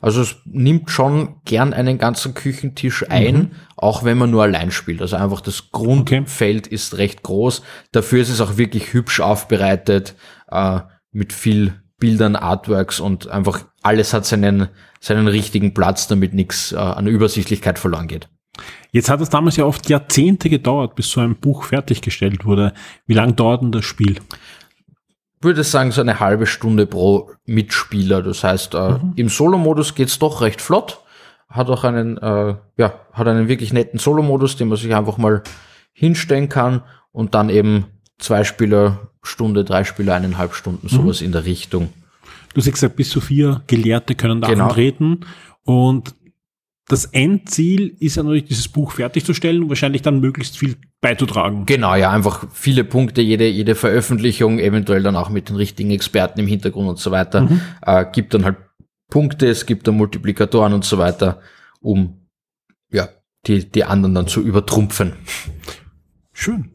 [0.00, 3.50] Also es nimmt schon gern einen ganzen Küchentisch ein, mhm.
[3.76, 5.00] auch wenn man nur allein spielt.
[5.00, 6.74] Also einfach das Grundfeld okay.
[6.74, 7.62] ist recht groß.
[7.92, 10.14] Dafür ist es auch wirklich hübsch aufbereitet,
[10.50, 14.68] äh, mit viel Bildern, Artworks und einfach alles hat seinen,
[15.00, 18.28] seinen richtigen Platz, damit nichts äh, an Übersichtlichkeit verloren geht.
[18.92, 22.72] Jetzt hat es damals ja oft Jahrzehnte gedauert, bis so ein Buch fertiggestellt wurde.
[23.06, 24.20] Wie lange dauert denn das Spiel?
[25.44, 28.22] würde sagen, so eine halbe Stunde pro Mitspieler.
[28.22, 29.12] Das heißt, äh, mhm.
[29.14, 31.02] im Solo-Modus geht's doch recht flott.
[31.48, 35.42] Hat auch einen, äh, ja, hat einen wirklich netten Solo-Modus, den man sich einfach mal
[35.92, 37.84] hinstellen kann und dann eben
[38.18, 41.26] zwei Spieler Stunde, drei Spieler eineinhalb Stunden, sowas mhm.
[41.26, 41.90] in der Richtung.
[42.52, 44.68] Du hast gesagt, bis zu vier Gelehrte können da genau.
[44.68, 45.20] antreten
[45.64, 46.14] und
[46.86, 51.64] das Endziel ist ja natürlich, dieses Buch fertigzustellen und wahrscheinlich dann möglichst viel beizutragen.
[51.64, 56.40] Genau, ja, einfach viele Punkte, jede, jede Veröffentlichung, eventuell dann auch mit den richtigen Experten
[56.40, 57.60] im Hintergrund und so weiter, mhm.
[57.82, 58.58] äh, gibt dann halt
[59.10, 61.40] Punkte, es gibt dann Multiplikatoren und so weiter,
[61.80, 62.28] um
[62.90, 63.08] ja,
[63.46, 65.14] die, die anderen dann zu übertrumpfen.
[66.32, 66.73] Schön.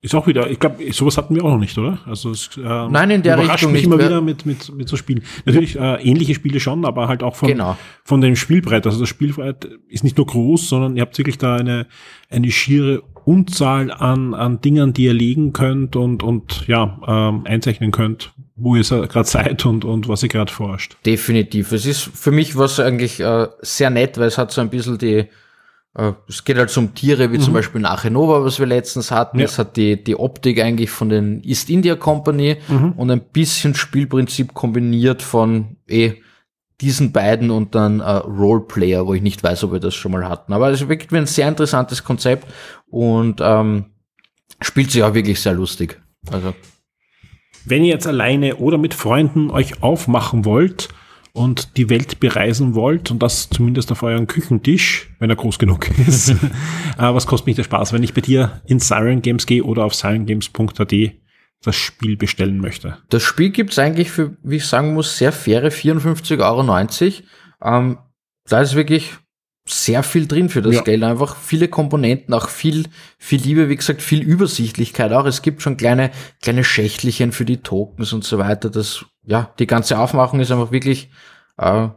[0.00, 1.98] Ist auch wieder, ich glaube, sowas hatten wir auch noch nicht, oder?
[2.06, 5.24] Also es, äh, Nein, in der Richtung mich immer wieder mit, mit, mit so Spielen.
[5.44, 7.76] Natürlich äh, ähnliche Spiele schon, aber halt auch von, genau.
[8.04, 8.86] von dem Spielbrett.
[8.86, 11.88] Also das Spielbrett ist nicht nur groß, sondern ihr habt wirklich da eine,
[12.30, 17.90] eine schiere Unzahl an, an Dingern, die ihr legen könnt und, und ja, ähm, einzeichnen
[17.90, 20.96] könnt, wo ihr gerade seid und, und was ihr gerade forscht.
[21.04, 21.72] Definitiv.
[21.72, 24.96] Es ist für mich was eigentlich äh, sehr nett, weil es hat so ein bisschen
[24.96, 25.26] die
[26.28, 27.42] es geht halt um Tiere, wie mhm.
[27.42, 29.40] zum Beispiel nach Nova, was wir letztens hatten.
[29.40, 29.46] Ja.
[29.46, 32.92] Es hat die, die Optik eigentlich von den East India Company mhm.
[32.92, 36.14] und ein bisschen Spielprinzip kombiniert von eh
[36.80, 40.28] diesen beiden und dann äh, Roleplayer, wo ich nicht weiß, ob wir das schon mal
[40.28, 40.52] hatten.
[40.52, 42.46] Aber es ist wirklich ein sehr interessantes Konzept
[42.86, 43.86] und ähm,
[44.60, 46.00] spielt sich auch wirklich sehr lustig.
[46.30, 46.54] Also.
[47.64, 50.88] Wenn ihr jetzt alleine oder mit Freunden euch aufmachen wollt,
[51.38, 55.88] und die Welt bereisen wollt und das zumindest auf euren Küchentisch, wenn er groß genug
[56.06, 56.36] ist, äh,
[56.98, 59.94] was kostet mich der Spaß, wenn ich bei dir in Siren Games gehe oder auf
[59.94, 60.92] sirengames.at
[61.62, 62.98] das Spiel bestellen möchte?
[63.08, 67.22] Das Spiel gibt's eigentlich für, wie ich sagen muss, sehr faire 54,90 Euro.
[67.62, 67.98] Ähm,
[68.48, 69.12] da ist wirklich
[69.68, 70.82] sehr viel drin für das ja.
[70.82, 71.02] Geld.
[71.02, 72.86] Einfach viele Komponenten, auch viel,
[73.18, 75.26] viel Liebe, wie gesagt, viel Übersichtlichkeit auch.
[75.26, 76.10] Es gibt schon kleine,
[76.42, 78.70] kleine Schächtelchen für die Tokens und so weiter.
[78.70, 81.10] Das, ja, die ganze Aufmachung ist einfach wirklich,
[81.58, 81.88] äh,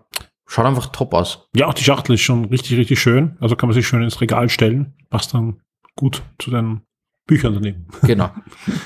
[0.46, 1.48] schaut einfach top aus.
[1.56, 3.38] Ja, auch die Schachtel ist schon richtig, richtig schön.
[3.40, 4.94] Also kann man sich schön ins Regal stellen.
[5.10, 5.62] Passt dann
[5.96, 6.82] gut zu den
[7.26, 7.88] Büchern daneben.
[8.04, 8.32] Genau.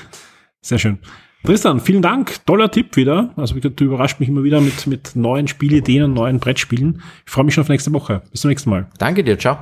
[0.60, 1.00] Sehr schön.
[1.44, 2.44] Tristan, vielen Dank.
[2.46, 3.32] Toller Tipp wieder.
[3.36, 7.02] Also du überrascht mich immer wieder mit, mit neuen Spielideen und neuen Brettspielen.
[7.24, 8.22] Ich freue mich schon auf nächste Woche.
[8.30, 8.88] Bis zum nächsten Mal.
[8.98, 9.38] Danke dir.
[9.38, 9.58] Ciao.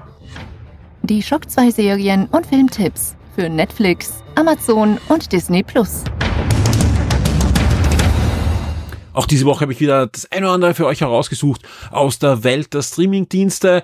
[1.02, 6.04] Die Schock 2 Serien und Filmtipps für Netflix, Amazon und Disney Plus.
[9.14, 12.44] Auch diese Woche habe ich wieder das eine oder andere für euch herausgesucht aus der
[12.44, 13.82] Welt der Streamingdienste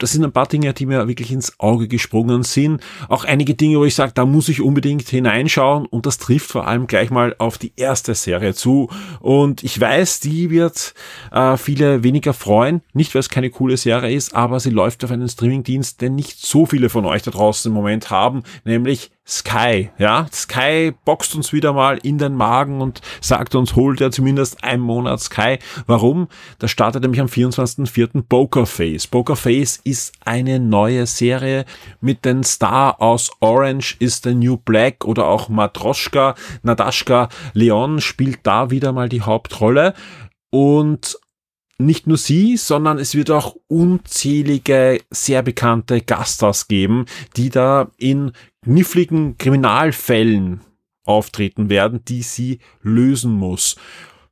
[0.00, 2.82] das sind ein paar Dinge, die mir wirklich ins Auge gesprungen sind.
[3.08, 6.66] Auch einige Dinge, wo ich sage, da muss ich unbedingt hineinschauen und das trifft vor
[6.66, 8.88] allem gleich mal auf die erste Serie zu.
[9.20, 10.94] Und ich weiß, die wird
[11.30, 15.10] äh, viele weniger freuen, nicht weil es keine coole Serie ist, aber sie läuft auf
[15.10, 19.90] einen Streamingdienst, den nicht so viele von euch da draußen im Moment haben, nämlich Sky,
[19.96, 24.64] ja, Sky boxt uns wieder mal in den Magen und sagt uns, holt er zumindest
[24.64, 25.58] einen Monat Sky.
[25.86, 26.26] Warum?
[26.58, 28.22] Da startet nämlich am 24.04.
[28.28, 29.06] Pokerface.
[29.06, 31.64] Pokerface ist eine neue Serie
[32.00, 38.40] mit den Star aus Orange is the New Black oder auch Matroschka, Nadaschka Leon spielt
[38.42, 39.94] da wieder mal die Hauptrolle
[40.50, 41.16] und
[41.80, 48.32] nicht nur sie, sondern es wird auch unzählige sehr bekannte Gaststars geben, die da in
[48.62, 50.60] kniffligen Kriminalfällen
[51.04, 53.76] auftreten werden, die sie lösen muss.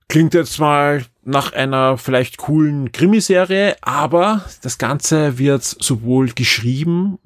[0.09, 7.19] Klingt jetzt mal nach einer vielleicht coolen Krimiserie, aber das Ganze wird sowohl geschrieben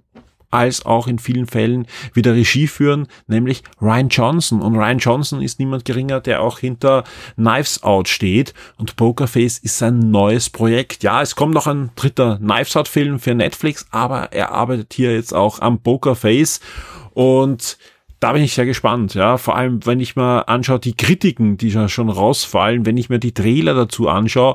[0.52, 4.62] als auch in vielen Fällen wieder Regie führen, nämlich Ryan Johnson.
[4.62, 7.04] Und Ryan Johnson ist niemand geringer, der auch hinter
[7.36, 8.54] Knives Out steht.
[8.78, 11.02] Und Pokerface ist sein neues Projekt.
[11.02, 15.14] Ja, es kommt noch ein dritter Knives Out Film für Netflix, aber er arbeitet hier
[15.14, 16.60] jetzt auch am Pokerface.
[17.14, 17.78] Und
[18.20, 19.36] da bin ich sehr gespannt, ja.
[19.36, 23.34] Vor allem, wenn ich mir anschaue, die Kritiken, die schon rausfallen, wenn ich mir die
[23.34, 24.54] Trailer dazu anschaue,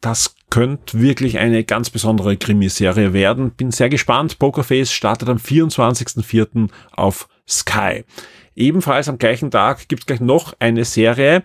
[0.00, 3.50] das könnte wirklich eine ganz besondere Krimiserie werden.
[3.50, 4.38] Bin sehr gespannt.
[4.38, 6.68] Pokerface startet am 24.04.
[6.92, 8.04] auf Sky.
[8.54, 11.42] Ebenfalls am gleichen Tag gibt es gleich noch eine Serie,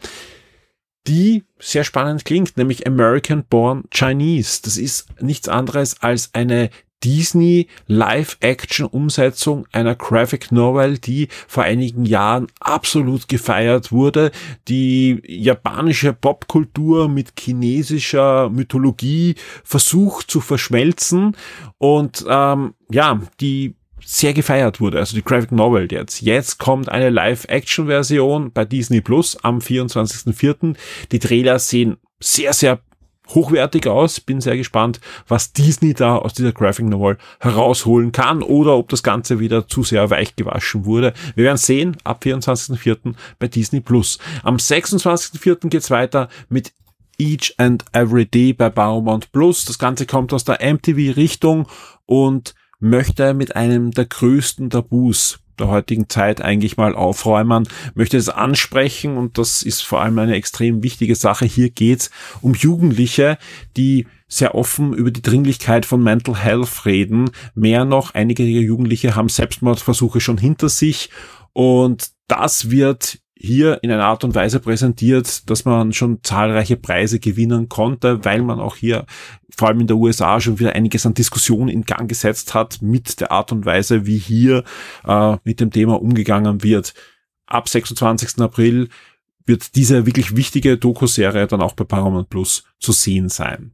[1.08, 4.62] die sehr spannend klingt, nämlich American Born Chinese.
[4.64, 6.70] Das ist nichts anderes als eine
[7.04, 14.32] Disney Live-Action-Umsetzung einer Graphic Novel, die vor einigen Jahren absolut gefeiert wurde,
[14.68, 21.36] die japanische Popkultur mit chinesischer Mythologie versucht zu verschmelzen
[21.78, 26.22] und ähm, ja, die sehr gefeiert wurde, also die Graphic Novel jetzt.
[26.22, 30.76] Jetzt kommt eine Live-Action-Version bei Disney Plus am 24.04.
[31.12, 32.80] Die Trailer sehen sehr, sehr
[33.34, 34.20] hochwertig aus.
[34.20, 39.04] Bin sehr gespannt, was Disney da aus dieser Graphic Novel herausholen kann oder ob das
[39.04, 41.14] Ganze wieder zu sehr weich gewaschen wurde.
[41.36, 43.14] Wir werden sehen ab 24.04.
[43.40, 44.20] bei Disney Plus.
[44.44, 45.70] Am 26.04.
[45.70, 46.74] geht's weiter mit
[47.18, 49.66] Each and Every Day bei Paramount Plus.
[49.66, 51.68] Das Ganze kommt aus der MTV-Richtung
[52.06, 58.30] und möchte mit einem der größten Tabus der heutigen Zeit eigentlich mal aufräumen, möchte es
[58.30, 61.46] ansprechen und das ist vor allem eine extrem wichtige Sache.
[61.46, 62.12] Hier geht's
[62.42, 63.38] um Jugendliche,
[63.78, 67.32] die sehr offen über die Dringlichkeit von Mental Health reden.
[67.54, 71.10] Mehr noch, einige Jugendliche haben Selbstmordversuche schon hinter sich
[71.54, 77.20] und das wird hier in einer Art und Weise präsentiert, dass man schon zahlreiche Preise
[77.20, 79.06] gewinnen konnte, weil man auch hier
[79.56, 83.20] vor allem in der USA schon wieder einiges an Diskussionen in Gang gesetzt hat mit
[83.20, 84.64] der Art und Weise, wie hier
[85.08, 86.94] äh, mit dem Thema umgegangen wird.
[87.48, 88.40] Ab 26.
[88.40, 88.90] April
[89.46, 93.74] wird diese wirklich wichtige Doku-Serie dann auch bei Paramount Plus zu sehen sein.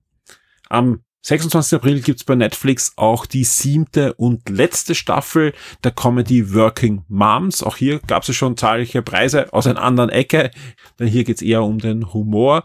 [0.70, 1.74] Am 26.
[1.74, 5.52] April gibt's bei Netflix auch die siebte und letzte Staffel
[5.84, 7.64] der Comedy Working Moms.
[7.64, 10.52] Auch hier gab's ja schon zahlreiche Preise aus einer anderen Ecke,
[10.98, 12.64] denn hier geht's eher um den Humor.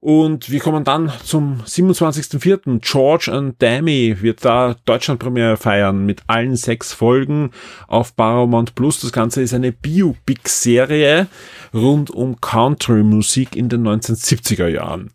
[0.00, 2.80] Und wir kommen dann zum 27.04.
[2.80, 7.52] George and Dammy wird da Deutschlandpremiere feiern mit allen sechs Folgen
[7.86, 8.98] auf Paramount Plus.
[8.98, 11.28] Das Ganze ist eine Biopic-Serie
[11.72, 15.12] rund um Country-Musik in den 1970er Jahren.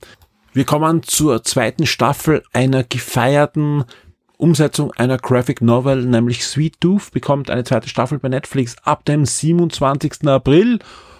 [0.56, 3.84] Wir kommen zur zweiten Staffel einer gefeierten
[4.38, 9.26] Umsetzung einer Graphic Novel, nämlich Sweet Tooth, bekommt eine zweite Staffel bei Netflix ab dem
[9.26, 10.26] 27.
[10.30, 10.80] April.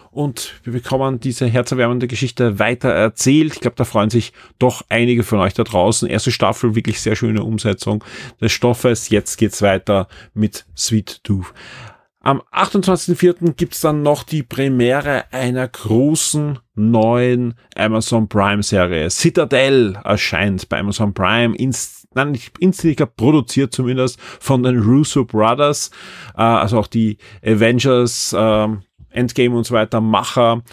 [0.10, 3.56] Und wir bekommen diese herzerwärmende Geschichte weiter erzählt.
[3.56, 6.08] Ich glaube, da freuen sich doch einige von euch da draußen.
[6.08, 8.06] Erste Staffel, wirklich sehr schöne Umsetzung
[8.40, 9.10] des Stoffes.
[9.10, 11.54] Jetzt geht's weiter mit Sweet Tooth.
[12.26, 13.54] Am 28.04.
[13.54, 19.12] gibt's dann noch die Premiere einer großen neuen Amazon Prime Serie.
[19.12, 21.56] Citadel erscheint bei Amazon Prime.
[21.56, 25.92] Inst nein, nicht produziert zumindest von den Russo Brothers.
[26.36, 28.68] Äh, also auch die Avengers, äh,
[29.12, 30.64] Endgame und so weiter Macher.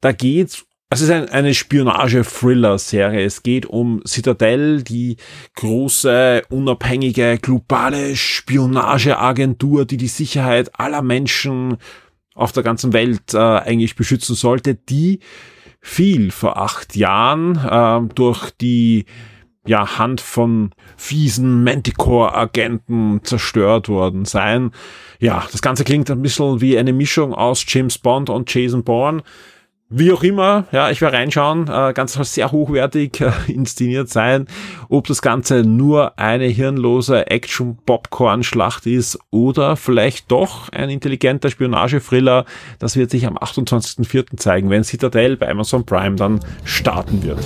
[0.00, 3.24] Da geht's es ist ein, eine Spionage-Thriller-Serie.
[3.24, 5.16] Es geht um Citadel, die
[5.56, 11.78] große, unabhängige, globale Spionageagentur, die die Sicherheit aller Menschen
[12.34, 15.20] auf der ganzen Welt äh, eigentlich beschützen sollte, die
[15.80, 19.06] viel vor acht Jahren äh, durch die
[19.66, 24.70] ja, Hand von fiesen Manticore-Agenten zerstört worden sein.
[25.18, 29.24] Ja, das Ganze klingt ein bisschen wie eine Mischung aus James Bond und Jason Bourne.
[29.88, 34.46] Wie auch immer, ja, ich werde reinschauen, äh, ganz sehr hochwertig äh, inszeniert sein.
[34.88, 42.46] Ob das Ganze nur eine hirnlose Action-Popcorn-Schlacht ist oder vielleicht doch ein intelligenter Spionage-Thriller,
[42.80, 44.36] das wird sich am 28.04.
[44.36, 47.38] zeigen, wenn Citadel bei Amazon Prime dann starten wird.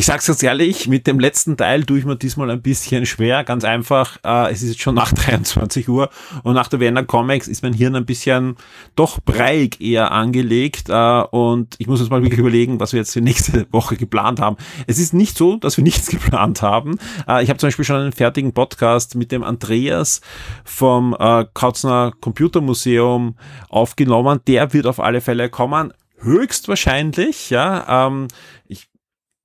[0.00, 3.44] Ich sag's ganz ehrlich, mit dem letzten Teil tue ich mir diesmal ein bisschen schwer.
[3.44, 6.08] Ganz einfach, äh, es ist jetzt schon nach 23 Uhr
[6.42, 8.56] und nach der Werner Comics ist mein Hirn ein bisschen
[8.96, 13.12] doch breiig eher angelegt äh, und ich muss jetzt mal wirklich überlegen, was wir jetzt
[13.12, 14.56] für nächste Woche geplant haben.
[14.86, 16.98] Es ist nicht so, dass wir nichts geplant haben.
[17.28, 20.22] Äh, ich habe zum Beispiel schon einen fertigen Podcast mit dem Andreas
[20.64, 23.36] vom äh, Kautzner Computermuseum
[23.68, 24.40] aufgenommen.
[24.46, 28.28] Der wird auf alle Fälle kommen höchstwahrscheinlich, ja, ähm,
[28.66, 28.90] ich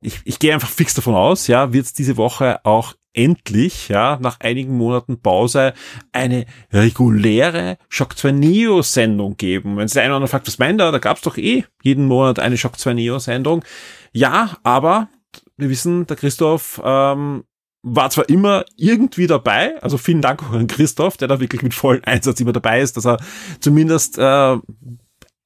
[0.06, 4.18] ich, ich gehe einfach fix davon aus, ja, wird es diese Woche auch endlich, ja,
[4.22, 5.74] nach einigen Monaten Pause
[6.12, 9.78] eine reguläre Shock 2 Neo Sendung geben.
[9.78, 12.06] Wenn sich einer oder andere fragt, was meint er, da gab es doch eh jeden
[12.08, 13.64] Monat eine Shock 2 Neo Sendung.
[14.12, 15.10] Ja, aber
[15.58, 17.46] wir wissen, der Christoph ähm,
[17.84, 21.74] war zwar immer irgendwie dabei, also vielen Dank auch an Christoph, der da wirklich mit
[21.74, 23.18] vollem Einsatz immer dabei ist, dass er
[23.60, 24.58] zumindest äh,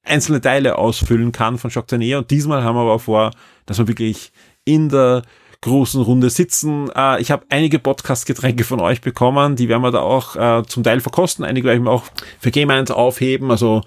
[0.02, 2.18] einzelne Teile ausfüllen kann von Shock 2 Neo.
[2.18, 3.30] Und diesmal haben wir aber vor,
[3.66, 4.32] dass wir wirklich
[4.74, 5.22] in der
[5.62, 6.90] großen Runde sitzen.
[6.94, 10.82] Äh, ich habe einige Podcast-Getränke von euch bekommen, die werden wir da auch äh, zum
[10.82, 11.44] Teil verkosten.
[11.44, 12.04] Einige werden wir auch
[12.38, 13.82] für Game 1 aufheben, also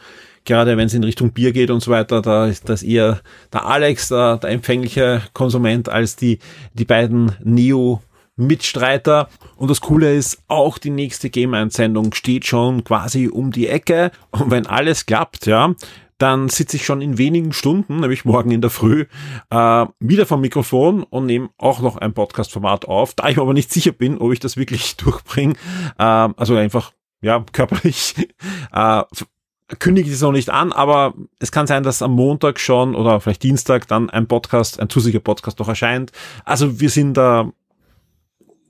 [0.46, 3.66] gerade wenn es in Richtung Bier geht und so weiter, da ist das eher der
[3.66, 6.40] Alex, der, der empfängliche Konsument, als die,
[6.74, 8.02] die beiden Neo
[8.36, 9.30] Mitstreiter.
[9.56, 13.68] Und das Coole ist, auch die nächste Game 1 Sendung steht schon quasi um die
[13.68, 14.12] Ecke.
[14.32, 15.74] Und wenn alles klappt, ja,
[16.24, 19.08] dann sitze ich schon in wenigen Stunden, nämlich morgen in der Früh,
[19.50, 23.14] äh, wieder vom Mikrofon und nehme auch noch ein Podcast-Format auf.
[23.14, 25.56] Da ich aber nicht sicher bin, ob ich das wirklich durchbringe,
[25.98, 28.16] äh, also einfach ja körperlich,
[28.72, 29.04] äh,
[29.80, 33.20] kündige ich es noch nicht an, aber es kann sein, dass am Montag schon oder
[33.20, 36.14] vielleicht Dienstag dann ein Podcast, ein zusätzlicher Podcast noch erscheint.
[36.46, 37.52] Also wir sind da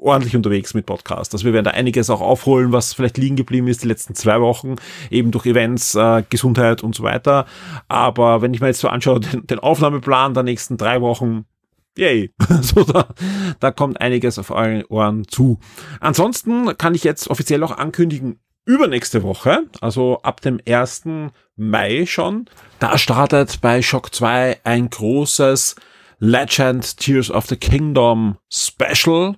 [0.04, 1.34] ordentlich unterwegs mit Podcast.
[1.34, 4.42] Also wir werden da einiges auch aufholen, was vielleicht liegen geblieben ist die letzten zwei
[4.42, 4.76] Wochen,
[5.10, 7.46] eben durch Events, äh, Gesundheit und so weiter.
[7.88, 11.46] Aber wenn ich mir jetzt so anschaue, den, den Aufnahmeplan der nächsten drei Wochen,
[11.98, 12.32] yay,
[12.62, 13.08] so da,
[13.60, 15.60] da kommt einiges auf euren Ohren zu.
[16.00, 21.04] Ansonsten kann ich jetzt offiziell auch ankündigen, übernächste Woche, also ab dem 1.
[21.56, 22.50] Mai schon,
[22.80, 25.76] da startet bei Shock 2 ein großes
[26.20, 29.36] Legend Tears of the Kingdom Special.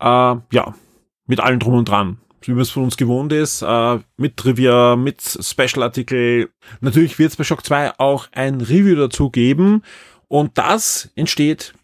[0.00, 0.74] Äh, ja,
[1.26, 2.18] mit allem drum und dran.
[2.42, 6.48] Wie man es von uns gewohnt ist, äh, mit Trivia, mit Special-Artikel.
[6.80, 9.82] Natürlich wird es bei Shock 2 auch ein Review dazu geben.
[10.26, 11.74] Und das entsteht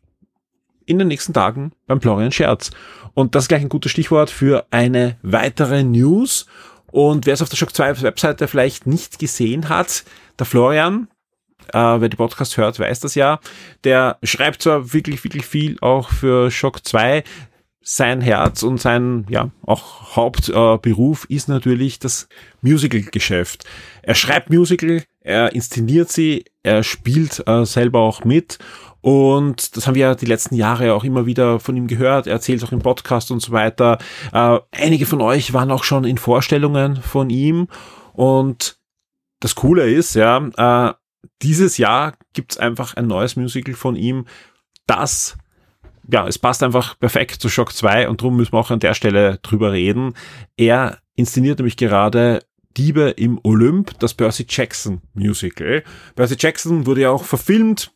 [0.87, 2.71] in den nächsten Tagen beim Florian Scherz.
[3.13, 6.47] Und das ist gleich ein gutes Stichwort für eine weitere News.
[6.91, 10.05] Und wer es auf der Shock 2 Webseite vielleicht nicht gesehen hat,
[10.39, 11.09] der Florian,
[11.73, 13.41] äh, wer die Podcast hört, weiß das ja,
[13.85, 17.25] der schreibt zwar wirklich, wirklich viel auch für Shock 2,
[17.89, 22.29] sein Herz und sein, ja, auch Hauptberuf äh, ist natürlich das
[22.61, 23.65] Musical-Geschäft.
[24.03, 28.59] Er schreibt Musical, er inszeniert sie, er spielt äh, selber auch mit
[29.03, 32.27] und das haben wir ja die letzten Jahre auch immer wieder von ihm gehört.
[32.27, 33.99] Er erzählt auch im Podcast und so weiter.
[34.33, 37.69] Äh, einige von euch waren auch schon in Vorstellungen von ihm.
[38.15, 38.81] Und
[39.39, 40.93] das Coole ist, ja, äh,
[41.41, 44.27] dieses Jahr gibt's einfach ein neues Musical von ihm,
[44.89, 45.39] das
[46.11, 48.95] ja, es passt einfach perfekt zu Shock 2 und darum müssen wir auch an der
[48.95, 50.15] Stelle drüber reden.
[50.57, 52.41] Er inszeniert nämlich gerade
[52.77, 55.83] Diebe im Olymp, das Percy Jackson Musical.
[56.15, 57.93] Percy Jackson wurde ja auch verfilmt.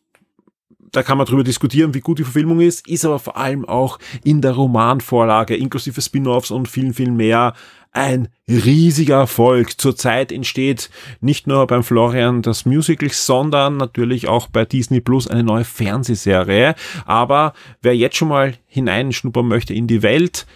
[0.93, 3.99] Da kann man drüber diskutieren, wie gut die Verfilmung ist, ist aber vor allem auch
[4.25, 7.55] in der Romanvorlage, inklusive Spin-offs und vielen, vielen mehr,
[7.93, 9.81] ein riesiger Erfolg.
[9.81, 15.43] Zurzeit entsteht nicht nur beim Florian das Musical, sondern natürlich auch bei Disney Plus eine
[15.43, 16.75] neue Fernsehserie.
[17.05, 20.47] Aber wer jetzt schon mal hineinschnuppern möchte in die Welt,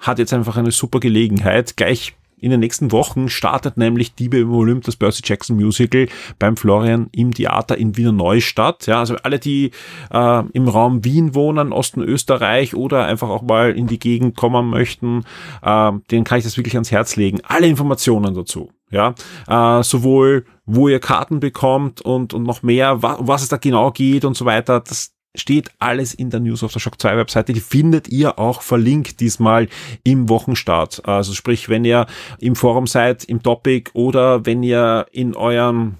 [0.00, 4.52] hat jetzt einfach eine super Gelegenheit, gleich in den nächsten Wochen startet nämlich Diebe im
[4.52, 6.06] Olymp, das Percy Jackson Musical
[6.38, 8.86] beim Florian im Theater in Wiener Neustadt.
[8.86, 9.70] Ja, also alle, die
[10.10, 14.68] äh, im Raum Wien wohnen, Osten Österreich oder einfach auch mal in die Gegend kommen
[14.68, 15.24] möchten,
[15.62, 17.40] äh, denen kann ich das wirklich ans Herz legen.
[17.42, 18.70] Alle Informationen dazu.
[18.90, 19.14] Ja,
[19.48, 23.90] äh, sowohl wo ihr Karten bekommt und, und noch mehr, wa was es da genau
[23.90, 27.52] geht und so weiter, das, steht alles in der News auf der Shock 2 Webseite.
[27.52, 29.68] Die findet ihr auch verlinkt diesmal
[30.02, 31.06] im Wochenstart.
[31.06, 32.06] Also sprich, wenn ihr
[32.38, 35.96] im Forum seid, im Topic oder wenn ihr in eurem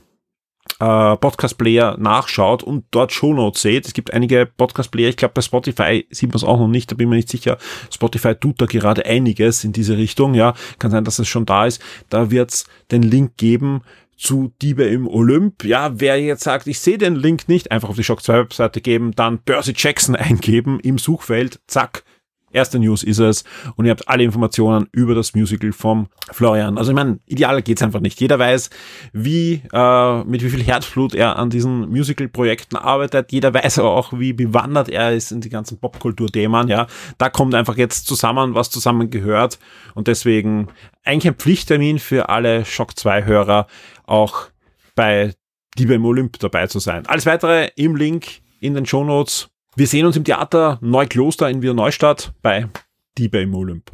[0.78, 3.86] äh, Podcast-Player nachschaut und dort Shownotes seht.
[3.86, 6.96] Es gibt einige Podcast-Player, ich glaube bei Spotify sieht man es auch noch nicht, da
[6.96, 7.58] bin ich mir nicht sicher.
[7.90, 10.54] Spotify tut da gerade einiges in diese Richtung, ja.
[10.78, 11.80] Kann sein, dass es schon da ist.
[12.10, 13.82] Da wird es den Link geben
[14.16, 15.64] zu Diebe im Olymp.
[15.64, 18.80] Ja, wer jetzt sagt, ich sehe den Link nicht, einfach auf die Shock 2 Webseite
[18.80, 22.04] geben, dann Percy Jackson eingeben im Suchfeld, zack,
[22.56, 23.44] erste News ist es
[23.76, 26.78] und ihr habt alle Informationen über das Musical vom Florian.
[26.78, 28.20] Also ich meine, ideal geht's einfach nicht.
[28.20, 28.70] Jeder weiß,
[29.12, 33.30] wie äh, mit wie viel Herzblut er an diesen Musical-Projekten arbeitet.
[33.32, 36.68] Jeder weiß aber auch, wie bewandert er ist in die ganzen Popkultur-Themen.
[36.68, 36.86] Ja,
[37.18, 39.58] da kommt einfach jetzt zusammen, was zusammengehört
[39.94, 40.68] und deswegen
[41.04, 43.66] eigentlich ein Pflichttermin für alle Shock 2 Hörer
[44.06, 44.48] auch
[44.94, 45.34] bei
[45.78, 47.06] die beim Olymp dabei zu sein.
[47.06, 49.48] Alles weitere im Link in den Show Notes.
[49.78, 52.66] Wir sehen uns im Theater Neukloster in Wiener Neustadt bei
[53.18, 53.92] Die beim Olymp.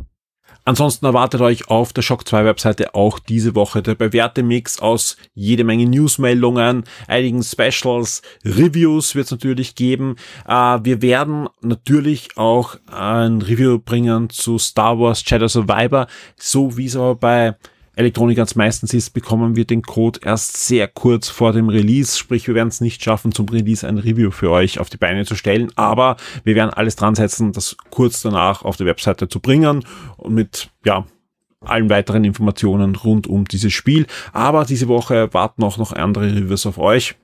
[0.64, 5.16] Ansonsten erwartet euch auf der Shock 2 Webseite auch diese Woche der bewährte Mix aus
[5.35, 10.14] jede Menge Newsmeldungen, einigen Specials, Reviews wird es natürlich geben.
[10.47, 16.07] Äh, wir werden natürlich auch ein Review bringen zu Star Wars Shadow Survivor,
[16.37, 17.57] so wie es aber bei
[17.95, 22.16] Elektronik ganz meistens ist, bekommen wir den Code erst sehr kurz vor dem Release.
[22.16, 25.26] Sprich, wir werden es nicht schaffen, zum Release ein Review für euch auf die Beine
[25.26, 25.70] zu stellen.
[25.76, 29.84] Aber wir werden alles dran setzen, das kurz danach auf die Webseite zu bringen
[30.16, 31.05] und mit, ja,
[31.61, 34.07] allen weiteren Informationen rund um dieses Spiel.
[34.32, 37.14] Aber diese Woche warten auch noch andere Reviews auf euch.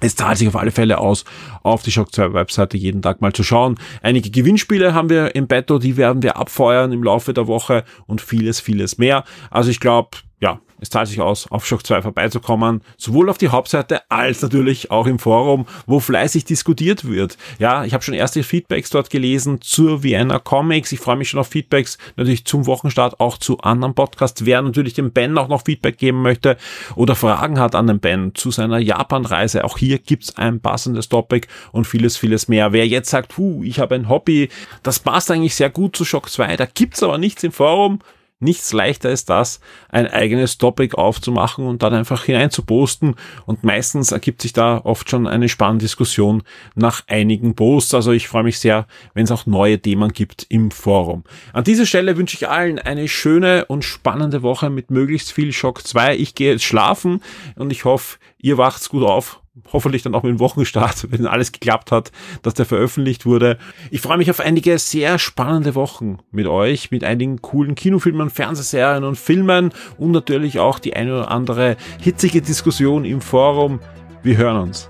[0.00, 1.24] Es zahlt sich auf alle Fälle aus,
[1.62, 3.76] auf die Shock 2 Webseite jeden Tag mal zu schauen.
[4.02, 8.20] Einige Gewinnspiele haben wir im Betto, die werden wir abfeuern im Laufe der Woche und
[8.20, 9.24] vieles, vieles mehr.
[9.50, 10.10] Also ich glaube,
[10.40, 14.90] ja, es zahlt sich aus, auf Shock 2 vorbeizukommen, sowohl auf die Hauptseite als natürlich
[14.90, 17.36] auch im Forum, wo fleißig diskutiert wird.
[17.58, 20.92] Ja, ich habe schon erste Feedbacks dort gelesen zur Vienna Comics.
[20.92, 24.46] Ich freue mich schon auf Feedbacks natürlich zum Wochenstart, auch zu anderen Podcasts.
[24.46, 26.56] Wer natürlich dem Ben auch noch Feedback geben möchte
[26.96, 31.46] oder Fragen hat an den Ben zu seiner Japan-Reise, auch hier gibt's ein passendes Topic
[31.72, 32.72] und vieles, vieles mehr.
[32.72, 34.48] Wer jetzt sagt, puh, ich habe ein Hobby,
[34.82, 37.98] das passt eigentlich sehr gut zu Shock 2, da gibt's aber nichts im Forum,
[38.40, 43.14] nichts leichter ist das, ein eigenes Topic aufzumachen und dann einfach hineinzuposten.
[43.46, 46.42] Und meistens ergibt sich da oft schon eine spannende Diskussion
[46.74, 47.94] nach einigen Posts.
[47.94, 51.24] Also ich freue mich sehr, wenn es auch neue Themen gibt im Forum.
[51.52, 55.86] An dieser Stelle wünsche ich allen eine schöne und spannende Woche mit möglichst viel Schock
[55.86, 56.16] 2.
[56.16, 57.22] Ich gehe jetzt schlafen
[57.56, 59.39] und ich hoffe, ihr wacht's gut auf
[59.72, 63.58] hoffentlich dann auch mit dem Wochenstart, wenn alles geklappt hat, dass der veröffentlicht wurde.
[63.90, 69.04] Ich freue mich auf einige sehr spannende Wochen mit euch, mit einigen coolen Kinofilmen, Fernsehserien
[69.04, 73.80] und Filmen und natürlich auch die eine oder andere hitzige Diskussion im Forum.
[74.22, 74.88] Wir hören uns.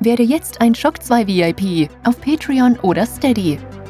[0.00, 3.58] Werde jetzt ein Shock 2 VIP auf Patreon oder Steady.